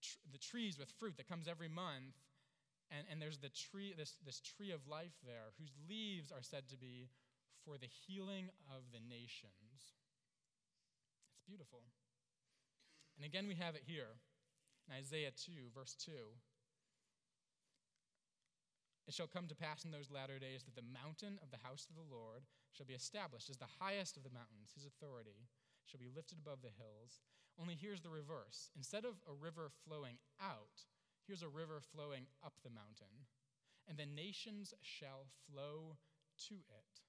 tr- 0.00 0.18
the 0.32 0.38
trees 0.38 0.78
with 0.78 0.90
fruit 0.98 1.16
that 1.16 1.28
comes 1.28 1.48
every 1.48 1.68
month. 1.68 2.14
And, 2.90 3.02
and 3.10 3.20
there's 3.20 3.38
the 3.38 3.50
tree, 3.50 3.94
this, 3.98 4.14
this 4.24 4.40
tree 4.40 4.70
of 4.70 4.86
life 4.86 5.18
there, 5.26 5.50
whose 5.58 5.74
leaves 5.88 6.30
are 6.30 6.42
said 6.42 6.68
to 6.70 6.76
be 6.76 7.10
for 7.64 7.76
the 7.78 7.90
healing 8.06 8.48
of 8.70 8.86
the 8.94 9.02
nations. 9.02 9.98
It's 11.34 11.42
beautiful. 11.46 11.82
And 13.18 13.26
again, 13.26 13.48
we 13.48 13.56
have 13.56 13.74
it 13.74 13.82
here 13.84 14.22
in 14.86 14.94
Isaiah 14.94 15.32
2, 15.34 15.74
verse 15.74 15.96
2. 15.98 16.12
It 19.08 19.14
shall 19.14 19.26
come 19.26 19.46
to 19.48 19.54
pass 19.54 19.84
in 19.84 19.90
those 19.90 20.10
latter 20.10 20.38
days 20.38 20.62
that 20.64 20.74
the 20.74 20.86
mountain 20.86 21.38
of 21.42 21.50
the 21.50 21.62
house 21.62 21.86
of 21.90 21.94
the 21.94 22.14
Lord 22.14 22.42
shall 22.76 22.86
be 22.86 22.94
established 22.94 23.48
as 23.48 23.56
the 23.56 23.78
highest 23.80 24.16
of 24.16 24.22
the 24.22 24.34
mountains. 24.36 24.72
His 24.74 24.84
authority 24.84 25.48
shall 25.86 26.00
be 26.00 26.12
lifted 26.14 26.36
above 26.38 26.60
the 26.60 26.76
hills. 26.76 27.22
Only 27.58 27.74
here's 27.74 28.02
the 28.02 28.10
reverse. 28.10 28.68
Instead 28.76 29.06
of 29.06 29.16
a 29.24 29.32
river 29.32 29.70
flowing 29.88 30.18
out, 30.42 30.84
here's 31.26 31.42
a 31.42 31.48
river 31.48 31.80
flowing 31.80 32.26
up 32.44 32.52
the 32.62 32.68
mountain. 32.70 33.24
And 33.88 33.96
the 33.96 34.04
nations 34.04 34.74
shall 34.82 35.24
flow 35.48 35.96
to 36.48 36.54
it. 36.54 37.00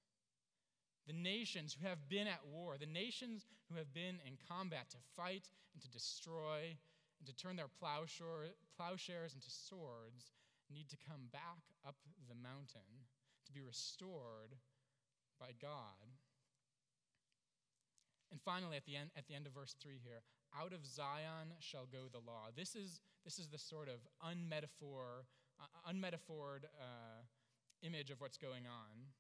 the 1.07 1.13
nations 1.13 1.73
who 1.73 1.87
have 1.87 2.09
been 2.09 2.27
at 2.27 2.45
war, 2.45 2.75
the 2.77 2.85
nations 2.85 3.47
who 3.69 3.77
have 3.77 3.93
been 3.93 4.19
in 4.27 4.37
combat 4.47 4.89
to 4.91 4.97
fight 5.15 5.49
and 5.73 5.81
to 5.81 5.89
destroy 5.89 6.75
and 7.19 7.25
to 7.25 7.35
turn 7.35 7.55
their 7.55 7.71
plowshares 7.79 9.33
into 9.33 9.49
swords, 9.49 10.31
need 10.69 10.89
to 10.89 10.97
come 11.07 11.31
back 11.31 11.63
up 11.87 11.95
the 12.27 12.35
mountain 12.35 13.07
to 13.45 13.53
be 13.53 13.61
restored 13.61 14.59
by 15.39 15.51
God. 15.61 16.11
And 18.31 18.41
finally, 18.41 18.75
at 18.75 18.85
the 18.85 18.95
end, 18.95 19.09
at 19.15 19.27
the 19.27 19.35
end 19.35 19.47
of 19.47 19.53
verse 19.53 19.75
3 19.81 19.99
here, 20.03 20.21
out 20.51 20.73
of 20.73 20.85
Zion 20.85 21.55
shall 21.59 21.87
go 21.87 22.11
the 22.11 22.19
law. 22.19 22.51
This 22.55 22.75
is, 22.75 22.99
this 23.23 23.39
is 23.39 23.47
the 23.47 23.57
sort 23.57 23.87
of 23.87 24.03
unmetaphor, 24.19 25.27
uh, 25.59 25.91
unmetaphored 25.91 26.67
uh, 26.79 27.23
image 27.83 28.11
of 28.11 28.19
what's 28.19 28.37
going 28.37 28.67
on. 28.67 29.13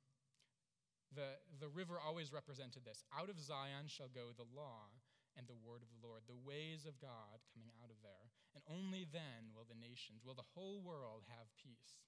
The, 1.15 1.39
the 1.59 1.69
river 1.69 1.95
always 2.03 2.33
represented 2.33 2.83
this. 2.83 3.03
Out 3.15 3.29
of 3.29 3.39
Zion 3.39 3.87
shall 3.87 4.11
go 4.11 4.35
the 4.35 4.47
law 4.55 4.91
and 5.37 5.47
the 5.47 5.55
word 5.55 5.85
of 5.85 5.89
the 5.93 6.01
Lord, 6.03 6.25
the 6.27 6.41
ways 6.43 6.83
of 6.83 6.99
God 6.99 7.39
coming 7.53 7.71
out 7.79 7.93
of 7.93 8.01
there. 8.03 8.27
And 8.57 8.63
only 8.67 9.07
then 9.07 9.53
will 9.55 9.69
the 9.69 9.77
nations, 9.77 10.25
will 10.25 10.33
the 10.33 10.51
whole 10.57 10.81
world 10.81 11.23
have 11.29 11.47
peace. 11.55 12.01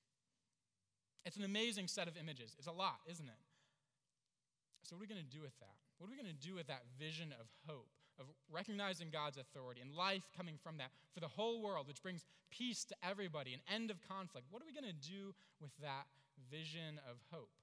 It's 1.24 1.38
an 1.38 1.46
amazing 1.46 1.88
set 1.88 2.08
of 2.08 2.18
images. 2.18 2.56
It's 2.58 2.68
a 2.68 2.75
lot, 2.75 3.00
isn't 3.06 3.28
it? 3.28 3.42
So, 4.89 4.98
what 4.98 5.05
are 5.05 5.05
we 5.05 5.13
going 5.13 5.22
to 5.29 5.38
do 5.38 5.46
with 5.46 5.53
that? 5.62 5.77
What 6.01 6.10
are 6.10 6.10
we 6.10 6.17
going 6.17 6.34
to 6.34 6.41
do 6.41 6.58
with 6.58 6.65
that 6.65 6.81
vision 6.98 7.29
of 7.38 7.46
hope, 7.69 7.93
of 8.17 8.25
recognizing 8.50 9.13
God's 9.13 9.38
authority 9.38 9.86
and 9.86 9.93
life 9.93 10.25
coming 10.34 10.58
from 10.58 10.81
that 10.81 10.89
for 11.13 11.22
the 11.22 11.29
whole 11.29 11.62
world, 11.62 11.86
which 11.86 12.01
brings 12.01 12.25
peace 12.50 12.89
to 12.89 12.96
everybody, 13.05 13.53
an 13.53 13.62
end 13.69 13.93
of 13.93 14.01
conflict? 14.01 14.50
What 14.50 14.63
are 14.63 14.65
we 14.65 14.74
going 14.74 14.89
to 14.89 14.98
do 14.98 15.38
with 15.62 15.69
that 15.86 16.10
vision 16.50 16.98
of 17.05 17.22
hope? 17.29 17.53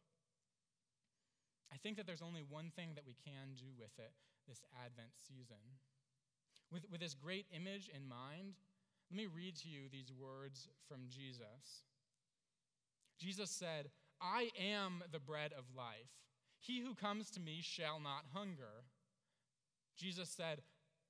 I 1.75 1.83
think 1.83 1.97
that 1.97 2.07
there's 2.07 2.23
only 2.23 2.47
one 2.47 2.71
thing 2.79 2.95
that 2.95 3.03
we 3.03 3.19
can 3.19 3.59
do 3.59 3.75
with 3.75 3.91
it 3.99 4.15
this 4.47 4.63
Advent 4.87 5.11
season. 5.19 5.83
With, 6.71 6.87
with 6.93 7.01
this 7.01 7.15
great 7.15 7.47
image 7.51 7.91
in 7.91 8.07
mind, 8.07 8.55
let 9.11 9.17
me 9.19 9.27
read 9.27 9.57
to 9.67 9.69
you 9.69 9.91
these 9.91 10.15
words 10.15 10.69
from 10.87 11.11
Jesus. 11.11 11.83
Jesus 13.19 13.51
said, 13.51 13.91
I 14.23 14.51
am 14.55 15.03
the 15.11 15.19
bread 15.19 15.51
of 15.59 15.65
life. 15.77 16.15
He 16.67 16.81
who 16.81 16.95
comes 16.95 17.31
to 17.31 17.41
me 17.41 17.61
shall 17.63 18.01
not 18.01 18.25
hunger. 18.35 18.85
Jesus 19.97 20.29
said, 20.29 20.63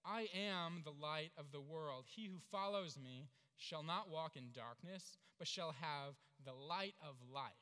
I 0.05 0.29
am 0.35 0.83
the 0.85 0.93
light 0.93 1.33
of 1.39 1.51
the 1.51 1.61
world. 1.61 2.05
He 2.15 2.27
who 2.27 2.39
follows 2.53 2.99
me 3.03 3.29
shall 3.57 3.83
not 3.83 4.11
walk 4.11 4.37
in 4.37 4.53
darkness, 4.53 5.17
but 5.39 5.49
shall 5.49 5.75
have 5.81 6.15
the 6.45 6.53
light 6.53 6.95
of 7.01 7.17
life. 7.33 7.53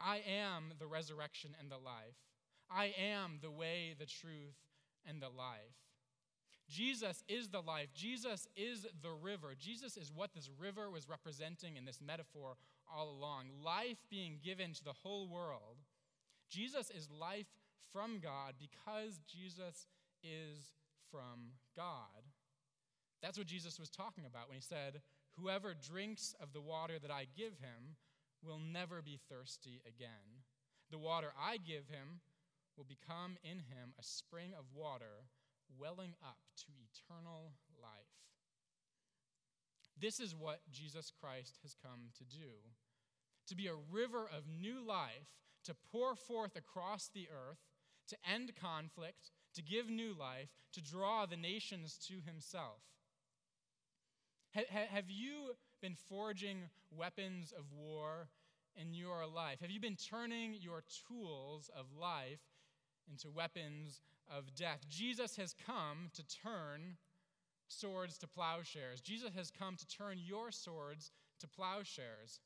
I 0.00 0.22
am 0.28 0.72
the 0.78 0.86
resurrection 0.86 1.54
and 1.60 1.70
the 1.70 1.78
life. 1.78 2.16
I 2.70 2.94
am 2.98 3.38
the 3.42 3.50
way, 3.50 3.94
the 3.98 4.06
truth, 4.06 4.56
and 5.06 5.22
the 5.22 5.28
life. 5.28 5.76
Jesus 6.68 7.24
is 7.28 7.48
the 7.48 7.60
life. 7.60 7.88
Jesus 7.94 8.46
is 8.56 8.86
the 9.02 9.10
river. 9.10 9.54
Jesus 9.58 9.96
is 9.96 10.12
what 10.14 10.34
this 10.34 10.48
river 10.58 10.90
was 10.90 11.08
representing 11.08 11.76
in 11.76 11.84
this 11.84 12.00
metaphor 12.00 12.56
all 12.92 13.10
along. 13.10 13.46
Life 13.64 13.98
being 14.08 14.38
given 14.42 14.72
to 14.74 14.84
the 14.84 14.92
whole 14.92 15.28
world. 15.28 15.78
Jesus 16.50 16.90
is 16.90 17.08
life 17.10 17.46
from 17.92 18.18
God 18.20 18.54
because 18.58 19.20
Jesus 19.26 19.86
is 20.22 20.74
from 21.10 21.54
God. 21.76 22.28
That's 23.22 23.38
what 23.38 23.46
Jesus 23.46 23.78
was 23.78 23.90
talking 23.90 24.24
about 24.26 24.48
when 24.48 24.56
he 24.56 24.62
said, 24.62 25.02
Whoever 25.38 25.74
drinks 25.74 26.34
of 26.42 26.52
the 26.52 26.60
water 26.60 26.98
that 27.00 27.10
I 27.10 27.26
give 27.36 27.58
him 27.58 27.96
will 28.42 28.58
never 28.58 29.02
be 29.02 29.20
thirsty 29.28 29.80
again. 29.86 30.44
The 30.90 30.98
water 30.98 31.32
I 31.38 31.56
give 31.56 31.88
him 31.88 32.20
will 32.76 32.84
become 32.84 33.36
in 33.44 33.58
him 33.58 33.94
a 33.98 34.02
spring 34.02 34.52
of 34.58 34.64
water 34.74 35.28
welling 35.78 36.14
up 36.22 36.38
to 36.56 36.72
eternal 36.90 37.52
life. 37.80 37.90
This 40.00 40.18
is 40.18 40.34
what 40.34 40.60
Jesus 40.72 41.12
Christ 41.20 41.58
has 41.62 41.74
come 41.74 42.10
to 42.18 42.24
do 42.24 42.48
to 43.46 43.56
be 43.56 43.66
a 43.66 43.74
river 43.90 44.24
of 44.24 44.44
new 44.46 44.84
life, 44.86 45.28
to 45.64 45.74
pour 45.92 46.14
forth 46.14 46.56
across 46.56 47.08
the 47.12 47.28
earth, 47.28 47.58
to 48.08 48.16
end 48.28 48.52
conflict, 48.60 49.30
to 49.54 49.62
give 49.62 49.88
new 49.88 50.14
life, 50.18 50.48
to 50.72 50.80
draw 50.80 51.26
the 51.26 51.36
nations 51.36 51.98
to 52.08 52.14
himself. 52.24 52.82
Have 54.52 55.08
you 55.08 55.52
been 55.80 55.94
forging 55.94 56.70
weapons 56.90 57.52
of 57.56 57.64
war 57.72 58.28
in 58.74 58.94
your 58.94 59.26
life? 59.26 59.60
Have 59.60 59.70
you 59.70 59.80
been 59.80 59.96
turning 59.96 60.54
your 60.58 60.82
tools 61.08 61.70
of 61.76 61.86
life 61.98 62.40
into 63.08 63.30
weapons 63.30 64.00
of 64.28 64.54
death? 64.54 64.80
Jesus 64.88 65.36
has 65.36 65.54
come 65.66 66.10
to 66.14 66.24
turn 66.26 66.96
swords 67.68 68.18
to 68.18 68.26
plowshares. 68.26 69.00
Jesus 69.00 69.30
has 69.36 69.52
come 69.52 69.76
to 69.76 69.86
turn 69.86 70.18
your 70.18 70.50
swords 70.50 71.12
to 71.38 71.46
plowshares. 71.46 72.40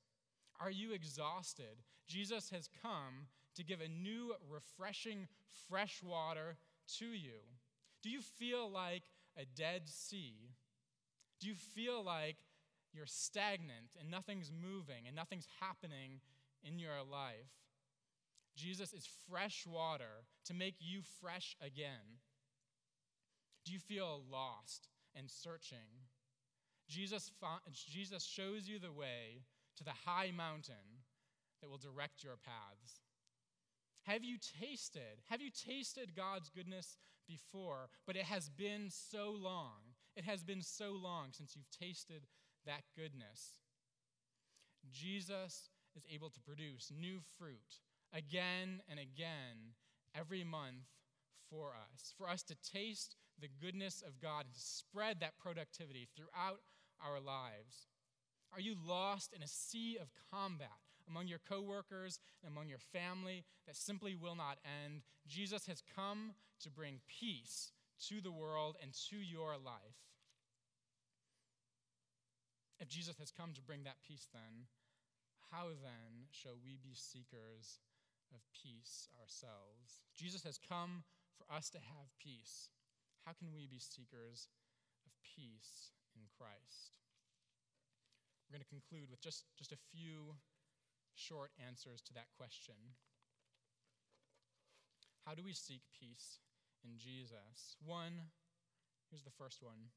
Are 0.61 0.71
you 0.71 0.93
exhausted? 0.93 1.83
Jesus 2.07 2.51
has 2.51 2.69
come 2.83 3.27
to 3.57 3.65
give 3.65 3.81
a 3.81 3.89
new, 3.89 4.35
refreshing, 4.51 5.29
fresh 5.69 6.03
water 6.03 6.57
to 6.99 7.07
you. 7.07 7.41
Do 8.03 8.11
you 8.11 8.21
feel 8.21 8.71
like 8.71 9.05
a 9.39 9.45
dead 9.45 9.89
sea? 9.89 10.51
Do 11.41 11.49
you 11.49 11.55
feel 11.55 12.03
like 12.03 12.37
you're 12.93 13.07
stagnant 13.07 13.97
and 13.99 14.11
nothing's 14.11 14.51
moving 14.53 15.07
and 15.07 15.17
nothing's 15.17 15.49
happening 15.61 16.21
in 16.63 16.79
your 16.79 17.03
life? 17.11 17.51
Jesus 18.57 18.93
is 18.93 19.09
fresh 19.29 19.67
water 19.67 20.25
to 20.45 20.55
make 20.55 20.77
you 20.79 21.01
fresh 21.21 21.57
again. 21.61 22.21
Do 23.65 23.73
you 23.73 23.79
feel 23.79 24.23
lost 24.31 24.89
and 25.17 25.29
searching? 25.29 26.05
Jesus, 26.89 27.33
Jesus 27.75 28.23
shows 28.23 28.69
you 28.69 28.79
the 28.79 28.93
way 28.93 29.43
to 29.77 29.85
the 29.85 29.93
high 30.05 30.31
mountain 30.31 31.03
that 31.61 31.69
will 31.69 31.79
direct 31.79 32.23
your 32.23 32.37
paths. 32.37 33.01
Have 34.03 34.23
you 34.23 34.37
tasted? 34.61 35.23
Have 35.31 35.41
you 35.41 35.51
tasted 35.51 36.15
God's 36.15 36.51
goodness 36.51 36.99
before? 37.27 37.89
But 38.07 38.17
it 38.17 38.25
has 38.25 38.51
been 38.51 38.89
so 38.91 39.31
long. 39.31 39.95
It 40.17 40.25
has 40.25 40.45
been 40.45 40.63
so 40.63 40.93
long 40.93 41.29
since 41.33 41.57
you've 41.57 41.71
tasted 41.71 42.27
that 42.67 42.83
goodness. 42.97 43.61
Jesus 44.93 45.71
is 45.97 46.05
able 46.13 46.31
to 46.31 46.41
produce 46.41 46.93
new 46.95 47.21
fruit 47.39 47.81
again 48.13 48.83
and 48.89 48.99
again 48.99 49.75
every 50.15 50.45
month 50.45 50.87
for 51.51 51.71
us, 51.71 52.15
for 52.17 52.29
us 52.29 52.43
to 52.45 52.55
taste 52.57 53.17
the 53.41 53.49
goodness 53.61 54.03
of 54.07 54.21
God 54.21 54.45
and 54.47 54.55
to 54.55 54.61
spread 54.61 55.21
that 55.21 55.39
productivity 55.39 56.09
throughout 56.15 56.61
our 57.05 57.21
lives. 57.21 57.89
Are 58.55 58.61
you 58.61 58.77
lost 58.87 59.33
in 59.35 59.43
a 59.43 59.49
sea 59.49 59.99
of 60.01 60.13
combat 60.31 60.79
among 61.09 61.27
your 61.27 61.41
coworkers 61.49 62.21
and 62.43 62.53
among 62.53 62.69
your 62.69 62.79
family 62.79 63.45
that 63.67 63.75
simply 63.75 64.15
will 64.15 64.37
not 64.37 64.59
end? 64.87 65.03
Jesus 65.27 65.67
has 65.67 65.83
come 65.97 66.35
to 66.61 66.71
bring 66.71 67.01
peace 67.09 67.73
to 68.09 68.21
the 68.21 68.31
world 68.31 68.77
and 68.81 68.93
to 69.11 69.17
your 69.17 69.57
life. 69.59 69.99
If 72.79 72.89
Jesus 72.89 73.19
has 73.19 73.33
come 73.33 73.53
to 73.55 73.63
bring 73.63 73.85
that 73.85 74.03
peace, 74.07 74.29
then, 74.33 74.67
how 75.51 75.69
then 75.83 76.31
shall 76.31 76.57
we 76.63 76.79
be 76.83 76.95
seekers 76.95 77.81
of 78.33 78.41
peace 78.53 79.09
ourselves? 79.21 80.03
Jesus 80.17 80.45
has 80.45 80.59
come 80.59 81.03
for 81.37 81.53
us 81.53 81.71
to 81.71 81.79
have 81.79 82.15
peace. 82.23 82.69
How 83.27 83.33
can 83.33 83.49
we 83.55 83.67
be 83.67 83.79
seekers 83.79 84.49
of 85.07 85.13
peace 85.23 85.91
in 86.15 86.23
Christ? 86.39 87.04
We're 88.55 88.59
going 88.59 88.71
to 88.71 88.87
conclude 88.87 89.11
with 89.11 89.21
just, 89.21 89.47
just 89.59 89.73
a 89.73 89.91
few 89.91 90.37
short 91.17 91.51
answers 91.67 92.01
to 92.03 92.15
that 92.15 92.31
question. 92.39 92.77
How 95.27 95.35
do 95.35 95.43
we 95.43 95.53
seek 95.53 95.83
peace 95.91 96.39
in 96.85 96.97
Jesus? 96.97 97.75
One, 97.85 98.31
here's 99.11 99.25
the 99.25 99.35
first 99.37 99.61
one 99.61 99.91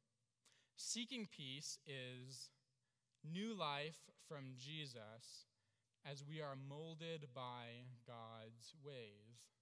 seeking 0.75 1.27
peace 1.29 1.77
is 1.85 2.49
new 3.23 3.53
life 3.53 4.09
from 4.27 4.55
Jesus 4.57 5.45
as 6.03 6.23
we 6.27 6.41
are 6.41 6.55
molded 6.55 7.27
by 7.35 7.85
God's 8.07 8.73
ways. 8.83 9.53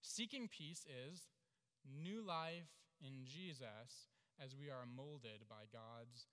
Seeking 0.00 0.48
peace 0.48 0.86
is 0.88 1.28
new 1.84 2.24
life 2.24 2.72
in 3.02 3.26
Jesus 3.26 4.08
as 4.42 4.56
we 4.56 4.70
are 4.70 4.86
molded 4.86 5.44
by 5.46 5.68
God's 5.70 6.24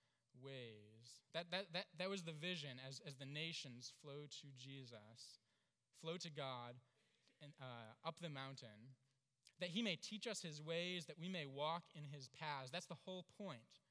ways. 0.44 1.22
That, 1.34 1.52
that, 1.52 1.66
that, 1.74 1.86
that 1.98 2.10
was 2.10 2.24
the 2.24 2.34
vision 2.34 2.78
as, 2.88 3.02
as 3.06 3.16
the 3.16 3.26
nations 3.26 3.94
flow 4.02 4.26
to 4.42 4.48
Jesus, 4.58 5.40
flow 6.02 6.18
to 6.18 6.30
God 6.30 6.76
and, 7.42 7.52
uh, 7.62 8.08
up 8.08 8.20
the 8.22 8.30
mountain, 8.30 8.96
that 9.60 9.70
he 9.70 9.82
may 9.82 9.96
teach 9.96 10.28
us 10.28 10.42
his 10.42 10.62
ways, 10.62 11.06
that 11.06 11.20
we 11.20 11.30
may 11.30 11.46
walk 11.46 11.84
in 11.96 12.04
his 12.04 12.30
paths. 12.30 12.72
That's 12.72 12.88
the 12.88 12.98
whole 13.06 13.26
point, 13.38 13.84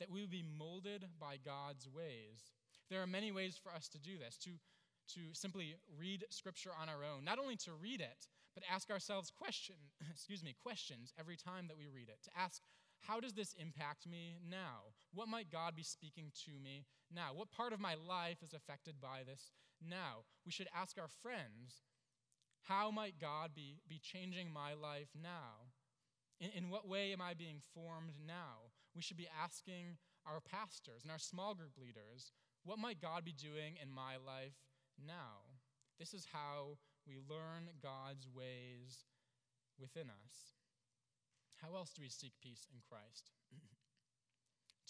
that 0.00 0.10
we 0.10 0.20
would 0.20 0.30
be 0.30 0.44
molded 0.58 1.04
by 1.20 1.36
God's 1.44 1.88
ways. 1.88 2.52
There 2.90 3.02
are 3.02 3.06
many 3.06 3.32
ways 3.32 3.58
for 3.62 3.72
us 3.72 3.88
to 3.88 3.98
do 3.98 4.16
this, 4.18 4.38
to, 4.38 4.50
to 5.14 5.34
simply 5.34 5.76
read 5.98 6.24
scripture 6.30 6.70
on 6.80 6.88
our 6.88 7.04
own, 7.04 7.24
not 7.24 7.38
only 7.38 7.56
to 7.56 7.72
read 7.72 8.00
it, 8.00 8.28
but 8.54 8.62
ask 8.72 8.90
ourselves 8.90 9.30
question, 9.30 9.76
excuse 10.10 10.42
me, 10.42 10.54
questions 10.62 11.12
every 11.18 11.36
time 11.36 11.68
that 11.68 11.76
we 11.76 11.86
read 11.86 12.08
it. 12.08 12.18
To 12.24 12.30
ask, 12.36 12.62
how 13.00 13.20
does 13.20 13.32
this 13.32 13.54
impact 13.58 14.06
me 14.06 14.38
now? 14.48 14.92
What 15.12 15.28
might 15.28 15.50
God 15.50 15.74
be 15.76 15.82
speaking 15.82 16.30
to 16.44 16.52
me 16.62 16.84
now? 17.14 17.30
What 17.34 17.50
part 17.50 17.72
of 17.72 17.80
my 17.80 17.94
life 17.94 18.42
is 18.42 18.52
affected 18.52 19.00
by 19.00 19.22
this 19.26 19.50
now? 19.82 20.24
We 20.44 20.52
should 20.52 20.68
ask 20.74 20.98
our 20.98 21.08
friends, 21.22 21.82
how 22.62 22.90
might 22.90 23.18
God 23.20 23.50
be, 23.54 23.80
be 23.88 23.98
changing 23.98 24.52
my 24.52 24.74
life 24.74 25.08
now? 25.14 25.72
In, 26.40 26.50
in 26.50 26.70
what 26.70 26.88
way 26.88 27.12
am 27.12 27.22
I 27.22 27.34
being 27.34 27.60
formed 27.74 28.14
now? 28.26 28.72
We 28.94 29.02
should 29.02 29.16
be 29.16 29.28
asking 29.42 29.96
our 30.26 30.40
pastors 30.40 31.02
and 31.02 31.10
our 31.10 31.18
small 31.18 31.54
group 31.54 31.72
leaders, 31.80 32.32
what 32.64 32.78
might 32.78 33.00
God 33.00 33.24
be 33.24 33.32
doing 33.32 33.76
in 33.82 33.90
my 33.90 34.16
life 34.16 34.58
now? 34.98 35.56
This 35.98 36.12
is 36.12 36.26
how 36.32 36.78
we 37.06 37.16
learn 37.16 37.70
God's 37.82 38.28
ways 38.28 39.04
within 39.80 40.10
us. 40.10 40.57
How 41.62 41.74
else 41.74 41.90
do 41.90 42.02
we 42.02 42.08
seek 42.08 42.32
peace 42.40 42.66
in 42.70 42.78
Christ? 42.86 43.30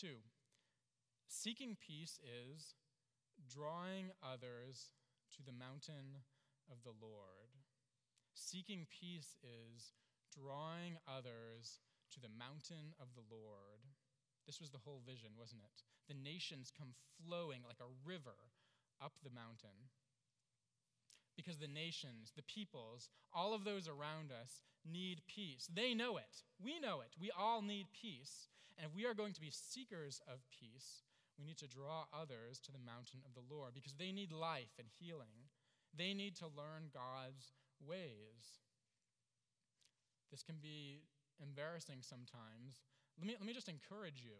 Two, 0.00 0.20
seeking 1.26 1.76
peace 1.80 2.20
is 2.20 2.76
drawing 3.48 4.12
others 4.22 4.92
to 5.36 5.42
the 5.42 5.52
mountain 5.52 6.24
of 6.70 6.84
the 6.84 6.92
Lord. 6.92 7.56
Seeking 8.34 8.86
peace 8.92 9.34
is 9.40 9.96
drawing 10.28 11.00
others 11.08 11.80
to 12.12 12.20
the 12.20 12.30
mountain 12.30 12.92
of 13.00 13.16
the 13.16 13.24
Lord. 13.24 13.88
This 14.46 14.60
was 14.60 14.70
the 14.70 14.84
whole 14.84 15.00
vision, 15.04 15.36
wasn't 15.36 15.64
it? 15.64 15.84
The 16.08 16.16
nations 16.16 16.72
come 16.72 16.96
flowing 17.20 17.64
like 17.64 17.80
a 17.80 17.96
river 18.04 18.52
up 19.00 19.20
the 19.22 19.32
mountain. 19.32 19.92
Because 21.38 21.58
the 21.58 21.70
nations, 21.70 22.32
the 22.34 22.42
peoples, 22.42 23.08
all 23.32 23.54
of 23.54 23.62
those 23.62 23.86
around 23.86 24.34
us 24.34 24.66
need 24.82 25.22
peace. 25.28 25.70
They 25.72 25.94
know 25.94 26.18
it. 26.18 26.42
We 26.58 26.80
know 26.82 27.00
it. 27.00 27.14
We 27.14 27.30
all 27.30 27.62
need 27.62 27.86
peace. 27.94 28.48
And 28.76 28.84
if 28.84 28.94
we 28.94 29.06
are 29.06 29.14
going 29.14 29.32
to 29.34 29.40
be 29.40 29.54
seekers 29.54 30.20
of 30.26 30.42
peace, 30.50 31.06
we 31.38 31.46
need 31.46 31.58
to 31.58 31.70
draw 31.70 32.10
others 32.10 32.58
to 32.66 32.72
the 32.72 32.82
mountain 32.82 33.22
of 33.22 33.34
the 33.38 33.46
Lord 33.54 33.72
because 33.72 33.94
they 33.94 34.10
need 34.10 34.32
life 34.32 34.74
and 34.78 34.88
healing. 34.98 35.46
They 35.96 36.12
need 36.12 36.34
to 36.42 36.50
learn 36.50 36.90
God's 36.92 37.54
ways. 37.78 38.58
This 40.30 40.42
can 40.42 40.56
be 40.60 41.06
embarrassing 41.40 42.02
sometimes. 42.02 42.82
Let 43.18 43.26
me, 43.26 43.36
let 43.38 43.46
me 43.46 43.54
just 43.54 43.70
encourage 43.70 44.20
you. 44.22 44.36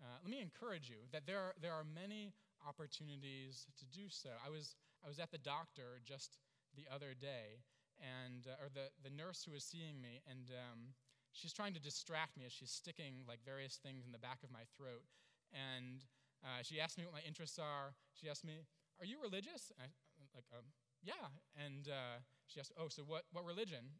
Uh, 0.00 0.16
let 0.22 0.30
me 0.30 0.40
encourage 0.40 0.88
you 0.88 1.08
that 1.12 1.26
there 1.26 1.38
are, 1.38 1.54
there 1.60 1.72
are 1.72 1.84
many 1.84 2.32
opportunities 2.66 3.66
to 3.80 3.84
do 3.86 4.08
so. 4.08 4.30
I 4.44 4.48
was, 4.48 4.76
I 5.04 5.08
was 5.08 5.18
at 5.18 5.30
the 5.30 5.38
doctor 5.40 6.00
just 6.04 6.36
the 6.76 6.84
other 6.92 7.14
day, 7.14 7.64
and, 8.00 8.46
uh, 8.46 8.62
or 8.62 8.68
the, 8.72 8.92
the 9.02 9.12
nurse 9.12 9.44
who 9.44 9.52
was 9.52 9.64
seeing 9.64 10.00
me, 10.00 10.20
and 10.28 10.50
um, 10.52 10.94
she's 11.32 11.52
trying 11.52 11.74
to 11.74 11.80
distract 11.80 12.36
me 12.36 12.44
as 12.44 12.52
she's 12.52 12.70
sticking 12.70 13.24
like 13.26 13.40
various 13.44 13.76
things 13.76 14.04
in 14.06 14.12
the 14.12 14.20
back 14.20 14.44
of 14.44 14.50
my 14.50 14.64
throat. 14.76 15.04
And 15.52 16.04
uh, 16.44 16.62
she 16.62 16.80
asked 16.80 16.96
me 16.96 17.04
what 17.04 17.14
my 17.14 17.24
interests 17.26 17.58
are. 17.58 17.96
She 18.14 18.28
asked 18.28 18.44
me, 18.44 18.64
Are 19.00 19.06
you 19.06 19.18
religious? 19.20 19.72
I, 19.80 19.88
like, 20.34 20.46
um, 20.52 20.68
yeah. 21.02 21.32
And 21.58 21.88
uh, 21.88 22.22
she 22.46 22.60
asked, 22.60 22.72
Oh, 22.78 22.88
so 22.88 23.02
what, 23.02 23.24
what 23.32 23.44
religion? 23.44 23.98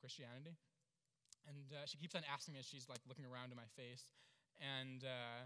Christianity. 0.00 0.58
And 1.48 1.72
uh, 1.72 1.88
she 1.88 1.96
keeps 1.96 2.14
on 2.14 2.22
asking 2.28 2.54
me 2.54 2.60
as 2.60 2.68
she's 2.68 2.88
like 2.88 3.00
looking 3.08 3.24
around 3.24 3.52
in 3.52 3.56
my 3.56 3.68
face, 3.76 4.08
and 4.60 5.04
uh, 5.04 5.44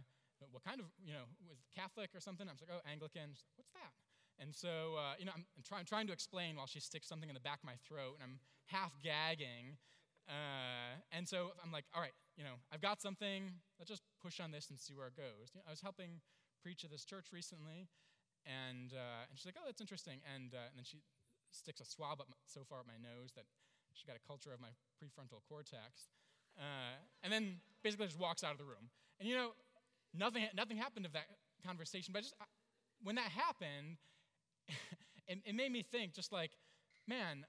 what 0.50 0.62
kind 0.62 0.78
of, 0.78 0.86
you 1.02 1.10
know, 1.10 1.26
was 1.46 1.58
Catholic 1.74 2.14
or 2.14 2.20
something? 2.20 2.46
I 2.46 2.52
was 2.54 2.62
like, 2.62 2.70
oh, 2.70 2.82
Anglican. 2.86 3.34
Like, 3.34 3.50
What's 3.58 3.74
that? 3.74 3.94
And 4.38 4.54
so, 4.54 4.94
uh, 4.94 5.14
you 5.18 5.26
know, 5.26 5.32
I'm, 5.34 5.44
try, 5.66 5.78
I'm, 5.78 5.84
trying 5.84 6.06
to 6.06 6.12
explain 6.12 6.56
while 6.56 6.66
she 6.66 6.78
sticks 6.80 7.08
something 7.08 7.28
in 7.28 7.34
the 7.34 7.42
back 7.42 7.58
of 7.58 7.66
my 7.66 7.74
throat, 7.86 8.22
and 8.22 8.22
I'm 8.22 8.38
half 8.66 8.94
gagging. 9.02 9.76
Uh, 10.28 11.00
and 11.10 11.26
so 11.26 11.50
I'm 11.64 11.72
like, 11.72 11.84
all 11.94 12.00
right, 12.00 12.14
you 12.36 12.44
know, 12.44 12.54
I've 12.70 12.80
got 12.80 13.02
something. 13.02 13.50
Let's 13.78 13.90
just 13.90 14.02
push 14.22 14.38
on 14.38 14.52
this 14.52 14.70
and 14.70 14.78
see 14.78 14.94
where 14.94 15.08
it 15.08 15.16
goes. 15.16 15.50
You 15.54 15.58
know, 15.58 15.66
I 15.66 15.72
was 15.74 15.80
helping 15.80 16.22
preach 16.62 16.84
at 16.84 16.90
this 16.90 17.04
church 17.04 17.32
recently, 17.32 17.88
and, 18.46 18.94
uh, 18.94 19.26
and 19.26 19.34
she's 19.34 19.46
like, 19.46 19.58
oh, 19.58 19.66
that's 19.66 19.80
interesting. 19.80 20.22
And, 20.22 20.54
uh, 20.54 20.70
and 20.70 20.78
then 20.78 20.86
she 20.86 21.02
sticks 21.50 21.80
a 21.80 21.84
swab 21.84 22.20
up 22.20 22.28
so 22.46 22.62
far 22.62 22.80
up 22.80 22.86
my 22.86 23.00
nose 23.00 23.32
that 23.34 23.44
she 23.94 24.06
got 24.06 24.14
a 24.14 24.22
culture 24.22 24.52
of 24.54 24.60
my 24.60 24.70
prefrontal 25.00 25.42
cortex. 25.48 26.12
Uh, 26.54 26.98
and 27.22 27.32
then 27.32 27.58
basically 27.82 28.06
just 28.06 28.18
walks 28.18 28.44
out 28.44 28.52
of 28.52 28.58
the 28.58 28.64
room. 28.64 28.90
And 29.18 29.28
you 29.28 29.34
know, 29.34 29.50
nothing, 30.14 30.46
nothing 30.54 30.76
happened 30.76 31.06
of 31.06 31.12
that 31.12 31.26
conversation, 31.64 32.12
but 32.12 32.22
just 32.22 32.34
uh, 32.40 32.44
when 33.02 33.16
that 33.16 33.30
happened, 33.30 33.98
it, 35.28 35.38
it 35.44 35.54
made 35.54 35.72
me 35.72 35.82
think 35.82 36.14
just 36.14 36.32
like, 36.32 36.52
man, 37.06 37.44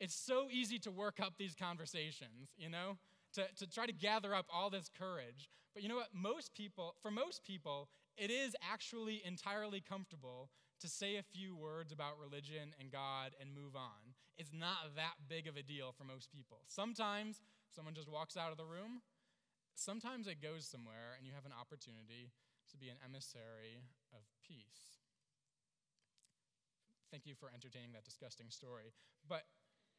it's 0.00 0.14
so 0.14 0.48
easy 0.50 0.78
to 0.80 0.90
work 0.90 1.20
up 1.20 1.34
these 1.38 1.54
conversations, 1.54 2.50
you 2.56 2.70
know, 2.70 2.96
to, 3.34 3.46
to 3.58 3.66
try 3.66 3.86
to 3.86 3.92
gather 3.92 4.34
up 4.34 4.46
all 4.52 4.70
this 4.70 4.90
courage. 4.98 5.48
But 5.74 5.82
you 5.82 5.88
know 5.88 5.96
what? 5.96 6.08
Most 6.12 6.54
people, 6.54 6.94
for 7.02 7.10
most 7.10 7.44
people, 7.44 7.88
it 8.16 8.30
is 8.30 8.56
actually 8.60 9.22
entirely 9.24 9.80
comfortable 9.80 10.50
to 10.80 10.88
say 10.88 11.16
a 11.16 11.22
few 11.22 11.54
words 11.54 11.92
about 11.92 12.18
religion 12.18 12.74
and 12.80 12.90
God 12.90 13.32
and 13.40 13.54
move 13.54 13.76
on. 13.76 14.16
It's 14.38 14.52
not 14.52 14.96
that 14.96 15.20
big 15.28 15.46
of 15.46 15.56
a 15.56 15.62
deal 15.62 15.92
for 15.96 16.04
most 16.04 16.32
people. 16.32 16.58
Sometimes 16.66 17.42
someone 17.68 17.94
just 17.94 18.08
walks 18.08 18.36
out 18.36 18.50
of 18.50 18.56
the 18.56 18.64
room. 18.64 19.02
Sometimes 19.74 20.26
it 20.26 20.42
goes 20.42 20.66
somewhere 20.66 21.14
and 21.16 21.26
you 21.26 21.34
have 21.34 21.44
an 21.44 21.52
opportunity 21.52 22.32
to 22.70 22.76
be 22.78 22.88
an 22.88 22.96
emissary 23.04 23.84
of 24.12 24.24
peace. 24.46 24.89
Thank 27.10 27.26
you 27.26 27.34
for 27.34 27.50
entertaining 27.52 27.92
that 27.92 28.04
disgusting 28.04 28.50
story. 28.50 28.92
But, 29.28 29.42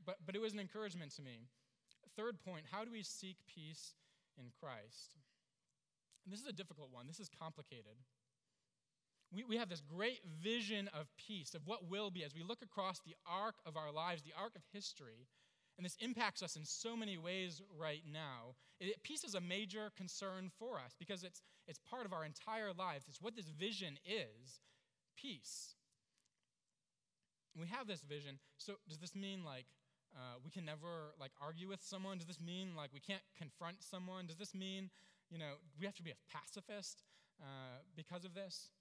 but, 0.05 0.17
but 0.25 0.35
it 0.35 0.41
was 0.41 0.53
an 0.53 0.59
encouragement 0.59 1.11
to 1.15 1.21
me. 1.21 1.47
Third 2.15 2.39
point 2.43 2.65
how 2.71 2.83
do 2.83 2.91
we 2.91 3.03
seek 3.03 3.37
peace 3.47 3.93
in 4.37 4.45
Christ? 4.59 5.15
And 6.25 6.33
this 6.33 6.41
is 6.41 6.47
a 6.47 6.53
difficult 6.53 6.89
one, 6.91 7.07
this 7.07 7.19
is 7.19 7.29
complicated 7.29 7.97
we, 9.33 9.43
we 9.43 9.57
have 9.57 9.69
this 9.69 9.81
great 9.81 10.21
vision 10.41 10.89
of 10.93 11.07
peace, 11.17 11.53
of 11.55 11.61
what 11.65 11.89
will 11.89 12.11
be, 12.11 12.23
as 12.23 12.35
we 12.35 12.43
look 12.43 12.61
across 12.61 12.99
the 12.99 13.15
arc 13.25 13.55
of 13.65 13.77
our 13.77 13.91
lives, 13.91 14.21
the 14.21 14.33
arc 14.37 14.55
of 14.55 14.61
history. 14.73 15.27
And 15.77 15.85
this 15.85 15.97
impacts 15.99 16.43
us 16.43 16.55
in 16.55 16.65
so 16.65 16.95
many 16.95 17.17
ways 17.17 17.61
right 17.79 18.03
now. 18.11 18.55
It, 18.79 19.01
peace 19.03 19.23
is 19.23 19.35
a 19.35 19.41
major 19.41 19.91
concern 19.95 20.51
for 20.59 20.77
us 20.77 20.95
because 20.99 21.23
it's, 21.23 21.41
it's 21.67 21.79
part 21.89 22.05
of 22.05 22.13
our 22.13 22.25
entire 22.25 22.73
lives. 22.77 23.05
It's 23.07 23.21
what 23.21 23.35
this 23.35 23.47
vision 23.47 23.97
is 24.05 24.61
peace. 25.17 25.75
We 27.59 27.67
have 27.67 27.87
this 27.87 28.01
vision. 28.01 28.39
So, 28.57 28.75
does 28.87 28.99
this 28.99 29.15
mean 29.15 29.43
like 29.43 29.65
uh, 30.15 30.39
we 30.43 30.49
can 30.49 30.65
never 30.65 31.13
like 31.19 31.31
argue 31.41 31.67
with 31.67 31.81
someone? 31.81 32.17
Does 32.17 32.27
this 32.27 32.41
mean 32.41 32.75
like 32.75 32.91
we 32.93 32.99
can't 32.99 33.23
confront 33.37 33.83
someone? 33.83 34.27
Does 34.27 34.37
this 34.37 34.53
mean, 34.53 34.89
you 35.29 35.37
know, 35.37 35.59
we 35.79 35.85
have 35.85 35.95
to 35.95 36.03
be 36.03 36.11
a 36.11 36.19
pacifist 36.31 37.03
uh, 37.41 37.83
because 37.95 38.25
of 38.25 38.33
this? 38.33 38.71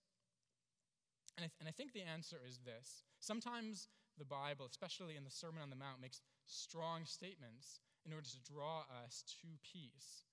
And 1.36 1.44
I, 1.44 1.48
th- 1.48 1.58
and 1.60 1.68
I 1.68 1.72
think 1.72 1.92
the 1.92 2.02
answer 2.02 2.36
is 2.46 2.58
this. 2.64 3.02
Sometimes 3.18 3.88
the 4.18 4.24
Bible, 4.24 4.66
especially 4.68 5.16
in 5.16 5.24
the 5.24 5.30
Sermon 5.30 5.62
on 5.62 5.70
the 5.70 5.76
Mount, 5.76 6.00
makes 6.00 6.20
strong 6.46 7.06
statements 7.06 7.80
in 8.04 8.12
order 8.12 8.26
to 8.26 8.52
draw 8.52 8.84
us 9.04 9.24
to 9.40 9.48
peace. 9.62 10.26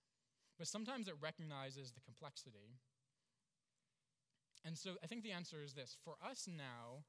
But 0.58 0.68
sometimes 0.68 1.08
it 1.08 1.16
recognizes 1.22 1.92
the 1.92 2.02
complexity. 2.02 2.76
And 4.66 4.78
so 4.78 4.98
I 5.04 5.08
think 5.08 5.24
the 5.24 5.32
answer 5.32 5.62
is 5.64 5.74
this 5.74 5.96
For 6.04 6.16
us 6.20 6.48
now, 6.48 7.06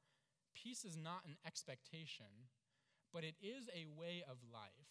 peace 0.63 0.85
is 0.85 0.97
not 0.97 1.25
an 1.27 1.37
expectation, 1.47 2.51
but 3.13 3.25
it 3.25 3.37
is 3.41 3.69
a 3.71 3.87
way 3.87 4.23
of 4.29 4.39
life. 4.53 4.91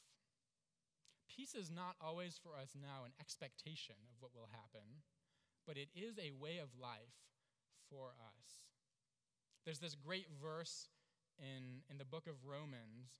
Peace 1.28 1.54
is 1.54 1.70
not 1.70 1.96
always 2.02 2.40
for 2.42 2.56
us 2.56 2.74
now 2.74 3.04
an 3.06 3.14
expectation 3.20 3.96
of 4.10 4.18
what 4.20 4.34
will 4.34 4.50
happen, 4.52 5.04
but 5.68 5.78
it 5.78 5.90
is 5.94 6.18
a 6.18 6.32
way 6.32 6.58
of 6.58 6.70
life 6.80 7.20
for 7.90 8.16
us. 8.18 8.64
There's 9.66 9.80
this 9.80 9.96
great 9.96 10.28
verse 10.42 10.88
in, 11.38 11.84
in 11.92 11.98
the 11.98 12.06
book 12.06 12.28
of 12.28 12.48
Romans. 12.48 13.12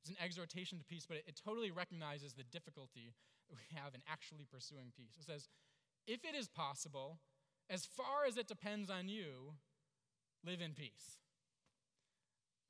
It's 0.00 0.10
an 0.10 0.22
exhortation 0.22 0.78
to 0.78 0.84
peace, 0.84 1.04
but 1.06 1.18
it, 1.18 1.24
it 1.26 1.40
totally 1.44 1.70
recognizes 1.70 2.32
the 2.32 2.44
difficulty 2.44 3.12
we 3.50 3.76
have 3.76 3.94
in 3.94 4.00
actually 4.08 4.46
pursuing 4.50 4.92
peace. 4.96 5.18
It 5.18 5.26
says, 5.26 5.48
If 6.06 6.24
it 6.24 6.34
is 6.34 6.48
possible, 6.48 7.18
as 7.68 7.84
far 7.84 8.24
as 8.26 8.36
it 8.36 8.48
depends 8.48 8.88
on 8.88 9.08
you, 9.08 9.58
live 10.44 10.60
in 10.60 10.72
peace. 10.72 11.18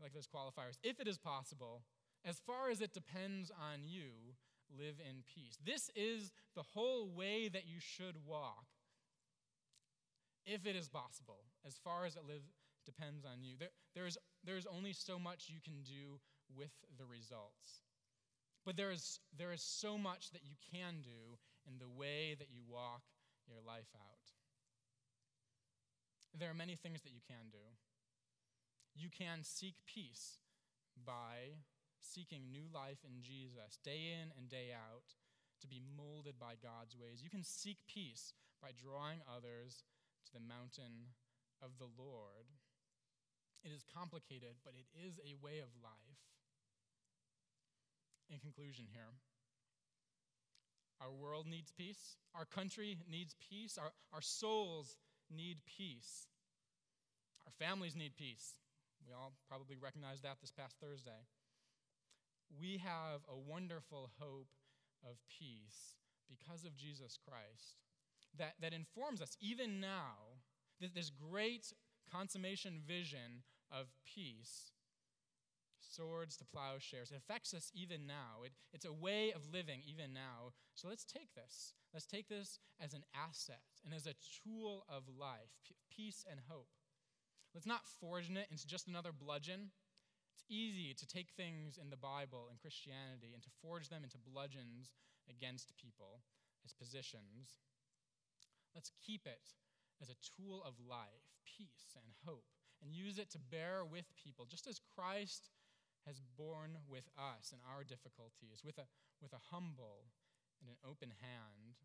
Like 0.02 0.12
those 0.12 0.28
qualifiers. 0.28 0.78
If 0.82 1.00
it 1.00 1.08
is 1.08 1.18
possible, 1.18 1.82
as 2.24 2.40
far 2.46 2.70
as 2.70 2.80
it 2.80 2.92
depends 2.92 3.50
on 3.50 3.80
you, 3.84 4.34
live 4.76 5.00
in 5.00 5.24
peace. 5.26 5.58
This 5.64 5.90
is 5.96 6.32
the 6.54 6.62
whole 6.62 7.08
way 7.08 7.48
that 7.48 7.66
you 7.66 7.80
should 7.80 8.16
walk. 8.26 8.66
If 10.46 10.66
it 10.66 10.76
is 10.76 10.88
possible, 10.88 11.44
as 11.66 11.78
far 11.82 12.04
as 12.04 12.16
it 12.16 12.22
live, 12.26 12.42
depends 12.86 13.24
on 13.24 13.42
you. 13.42 13.54
There, 13.58 13.68
there's, 13.94 14.16
there's 14.44 14.66
only 14.66 14.92
so 14.92 15.18
much 15.18 15.48
you 15.48 15.60
can 15.62 15.82
do 15.82 16.18
with 16.56 16.72
the 16.98 17.04
results. 17.04 17.82
But 18.64 18.76
there 18.76 18.90
is, 18.90 19.20
there 19.36 19.52
is 19.52 19.62
so 19.62 19.96
much 19.98 20.30
that 20.32 20.42
you 20.44 20.56
can 20.72 21.02
do 21.02 21.38
in 21.66 21.78
the 21.78 21.88
way 21.88 22.36
that 22.38 22.48
you 22.50 22.62
walk 22.68 23.02
your 23.46 23.58
life 23.66 23.88
out. 23.96 24.20
There 26.38 26.50
are 26.50 26.54
many 26.54 26.76
things 26.76 27.02
that 27.02 27.12
you 27.12 27.20
can 27.26 27.50
do. 27.50 27.58
You 29.00 29.08
can 29.08 29.40
seek 29.42 29.74
peace 29.86 30.38
by 31.06 31.56
seeking 32.00 32.52
new 32.52 32.68
life 32.72 33.00
in 33.04 33.22
Jesus, 33.22 33.80
day 33.82 34.12
in 34.20 34.28
and 34.36 34.48
day 34.48 34.76
out, 34.76 35.16
to 35.60 35.66
be 35.66 35.80
molded 35.96 36.38
by 36.38 36.60
God's 36.60 36.96
ways. 36.96 37.22
You 37.24 37.30
can 37.30 37.44
seek 37.44 37.78
peace 37.88 38.32
by 38.60 38.70
drawing 38.76 39.20
others 39.24 39.84
to 40.26 40.32
the 40.32 40.44
mountain 40.44 41.16
of 41.62 41.76
the 41.78 41.88
Lord. 41.96 42.48
It 43.64 43.72
is 43.72 43.84
complicated, 43.84 44.56
but 44.64 44.72
it 44.76 44.88
is 44.96 45.20
a 45.20 45.36
way 45.44 45.60
of 45.60 45.68
life. 45.82 46.20
In 48.30 48.38
conclusion, 48.38 48.86
here, 48.92 49.12
our 51.00 51.12
world 51.12 51.46
needs 51.48 51.72
peace, 51.72 52.16
our 52.34 52.44
country 52.44 52.98
needs 53.10 53.34
peace, 53.50 53.76
our, 53.76 53.92
our 54.12 54.22
souls 54.22 54.96
need 55.34 55.58
peace, 55.66 56.28
our 57.44 57.52
families 57.58 57.96
need 57.96 58.16
peace. 58.16 58.54
We 59.06 59.12
all 59.12 59.32
probably 59.48 59.76
recognized 59.76 60.22
that 60.22 60.40
this 60.40 60.52
past 60.52 60.76
Thursday. 60.80 61.26
We 62.50 62.78
have 62.78 63.20
a 63.30 63.38
wonderful 63.38 64.10
hope 64.18 64.50
of 65.02 65.16
peace 65.28 65.96
because 66.28 66.64
of 66.64 66.76
Jesus 66.76 67.16
Christ 67.16 67.78
that, 68.36 68.54
that 68.60 68.72
informs 68.72 69.20
us, 69.20 69.36
even 69.40 69.80
now, 69.80 70.40
that 70.80 70.94
this 70.94 71.10
great 71.10 71.72
consummation 72.10 72.80
vision 72.86 73.42
of 73.70 73.86
peace 74.04 74.72
swords 75.80 76.36
to 76.36 76.44
plowshares. 76.44 77.10
It 77.10 77.16
affects 77.16 77.54
us 77.54 77.70
even 77.74 78.06
now. 78.06 78.42
It, 78.44 78.52
it's 78.72 78.84
a 78.84 78.92
way 78.92 79.32
of 79.32 79.52
living 79.52 79.82
even 79.86 80.12
now. 80.12 80.52
So 80.74 80.88
let's 80.88 81.04
take 81.04 81.34
this. 81.34 81.74
Let's 81.92 82.06
take 82.06 82.28
this 82.28 82.58
as 82.80 82.94
an 82.94 83.04
asset 83.14 83.62
and 83.84 83.92
as 83.92 84.06
a 84.06 84.14
tool 84.44 84.84
of 84.88 85.04
life, 85.18 85.50
peace 85.90 86.24
and 86.30 86.40
hope. 86.48 86.68
Let's 87.54 87.66
not 87.66 87.86
forge 88.00 88.30
it 88.30 88.46
into 88.50 88.66
just 88.66 88.86
another 88.86 89.10
bludgeon. 89.12 89.70
It's 90.34 90.44
easy 90.48 90.94
to 90.94 91.06
take 91.06 91.30
things 91.36 91.78
in 91.80 91.90
the 91.90 91.98
Bible 91.98 92.46
and 92.48 92.60
Christianity 92.60 93.34
and 93.34 93.42
to 93.42 93.50
forge 93.60 93.88
them 93.88 94.04
into 94.04 94.18
bludgeons 94.18 94.94
against 95.28 95.74
people 95.76 96.22
as 96.64 96.72
positions. 96.72 97.58
Let's 98.74 98.92
keep 99.04 99.26
it 99.26 99.54
as 100.00 100.08
a 100.08 100.20
tool 100.22 100.62
of 100.62 100.78
life, 100.78 101.26
peace 101.44 101.98
and 101.98 102.14
hope, 102.24 102.46
and 102.82 102.94
use 102.94 103.18
it 103.18 103.30
to 103.30 103.38
bear 103.50 103.84
with 103.84 104.06
people, 104.16 104.46
just 104.46 104.66
as 104.66 104.80
Christ 104.94 105.50
has 106.06 106.22
borne 106.38 106.78
with 106.88 107.04
us 107.18 107.52
in 107.52 107.58
our 107.68 107.84
difficulties, 107.84 108.62
with 108.64 108.78
a, 108.78 108.86
with 109.20 109.32
a 109.34 109.46
humble 109.50 110.08
and 110.62 110.70
an 110.70 110.80
open 110.88 111.12
hand. 111.20 111.76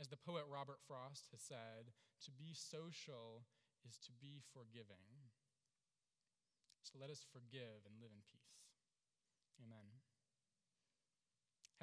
As 0.00 0.08
the 0.08 0.20
poet 0.20 0.44
Robert 0.50 0.80
Frost 0.86 1.28
has 1.30 1.40
said, 1.40 1.92
to 2.24 2.30
be 2.30 2.54
social 2.54 3.46
is 3.86 3.98
to 4.06 4.12
be 4.20 4.42
forgiving. 4.52 5.30
So 6.82 6.98
let 6.98 7.10
us 7.10 7.24
forgive 7.32 7.86
and 7.86 8.00
live 8.00 8.10
in 8.10 8.22
peace. 8.30 8.68
Amen. 9.62 10.01